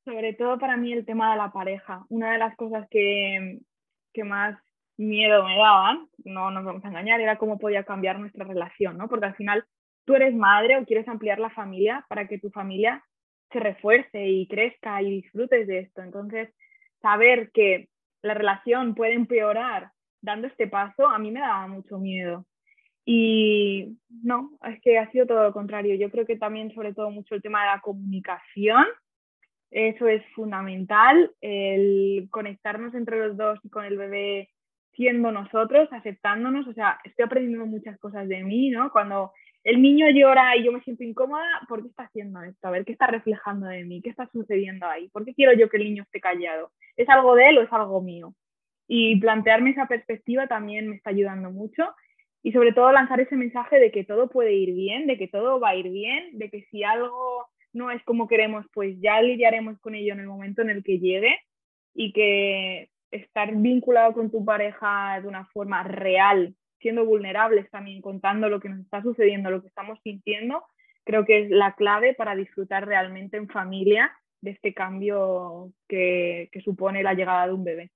[0.06, 2.06] sobre todo para mí el tema de la pareja.
[2.10, 3.60] Una de las cosas que,
[4.24, 4.58] más
[4.98, 9.10] miedo me daban, no nos vamos a engañar, era cómo podía cambiar nuestra relación, ¿no?
[9.10, 9.66] Porque al final
[10.06, 13.04] tú eres madre o quieres ampliar la familia para que tu familia
[13.52, 16.02] se refuerce y crezca y disfrutes de esto.
[16.02, 16.50] Entonces,
[17.02, 17.90] saber que
[18.22, 19.92] la relación puede empeorar
[20.22, 22.46] dando este paso, a mí me daba mucho miedo.
[23.04, 25.96] Y no, es que ha sido todo lo contrario.
[25.96, 28.86] Yo creo que también, sobre todo, mucho el tema de la comunicación
[29.76, 34.50] eso es fundamental, el conectarnos entre los dos y con el bebé
[34.94, 36.66] siendo nosotros, aceptándonos.
[36.66, 38.90] O sea, estoy aprendiendo muchas cosas de mí, ¿no?
[38.90, 39.34] Cuando
[39.66, 42.66] el niño llora y yo me siento incómoda, ¿por qué está haciendo esto?
[42.70, 44.02] A ver, ¿qué está reflejando de mí?
[44.02, 45.10] ¿Qué está sucediendo ahí?
[45.10, 46.72] ¿Por qué quiero yo que el niño esté callado?
[46.96, 48.34] ¿Es algo de él o es algo mío?
[48.88, 51.84] Y plantearme esa perspectiva también me está ayudando mucho.
[52.44, 55.60] Y sobre todo lanzar ese mensaje de que todo puede ir bien, de que todo
[55.60, 59.78] va a ir bien, de que si algo no es como queremos, pues ya lidiaremos
[59.80, 61.38] con ello en el momento en el que llegue
[61.94, 68.50] y que estar vinculado con tu pareja de una forma real, siendo vulnerables también, contando
[68.50, 70.64] lo que nos está sucediendo, lo que estamos sintiendo,
[71.04, 74.12] creo que es la clave para disfrutar realmente en familia
[74.42, 77.92] de este cambio que, que supone la llegada de un bebé.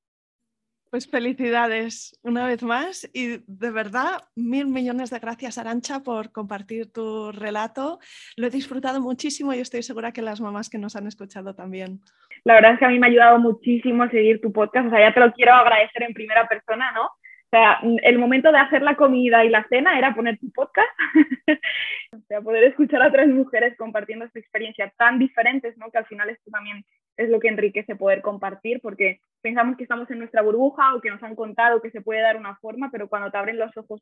[0.89, 6.91] Pues felicidades una vez más y de verdad mil millones de gracias Arancha por compartir
[6.91, 7.99] tu relato.
[8.35, 11.99] Lo he disfrutado muchísimo y estoy segura que las mamás que nos han escuchado también.
[12.43, 14.99] La verdad es que a mí me ha ayudado muchísimo seguir tu podcast, o sea,
[14.99, 17.05] ya te lo quiero agradecer en primera persona, ¿no?
[17.05, 20.89] O sea, el momento de hacer la comida y la cena era poner tu podcast,
[22.13, 25.91] o sea, poder escuchar a otras mujeres compartiendo esta experiencia tan diferentes, ¿no?
[25.91, 26.83] Que al final esto también
[27.19, 31.09] es lo que enriquece poder compartir, porque pensamos que estamos en nuestra burbuja o que
[31.09, 34.01] nos han contado que se puede dar una forma, pero cuando te abren los ojos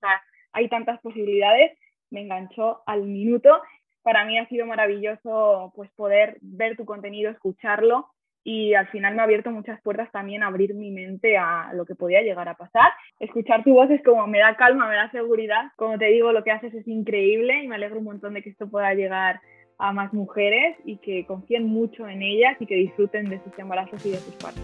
[0.51, 1.75] hay tantas posibilidades,
[2.11, 3.59] me enganchó al minuto.
[4.03, 8.07] Para mí ha sido maravilloso pues poder ver tu contenido, escucharlo
[8.43, 11.87] y al final me ha abierto muchas puertas también a abrir mi mente a lo
[11.87, 12.91] que podía llegar a pasar.
[13.19, 15.71] Escuchar tu voz es como me da calma, me da seguridad.
[15.75, 18.51] Como te digo, lo que haces es increíble y me alegro un montón de que
[18.51, 19.41] esto pueda llegar
[19.77, 24.05] a más mujeres y que confíen mucho en ellas y que disfruten de sus embarazos
[24.05, 24.63] y de sus partos.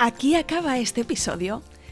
[0.00, 1.62] Aquí acaba este episodio.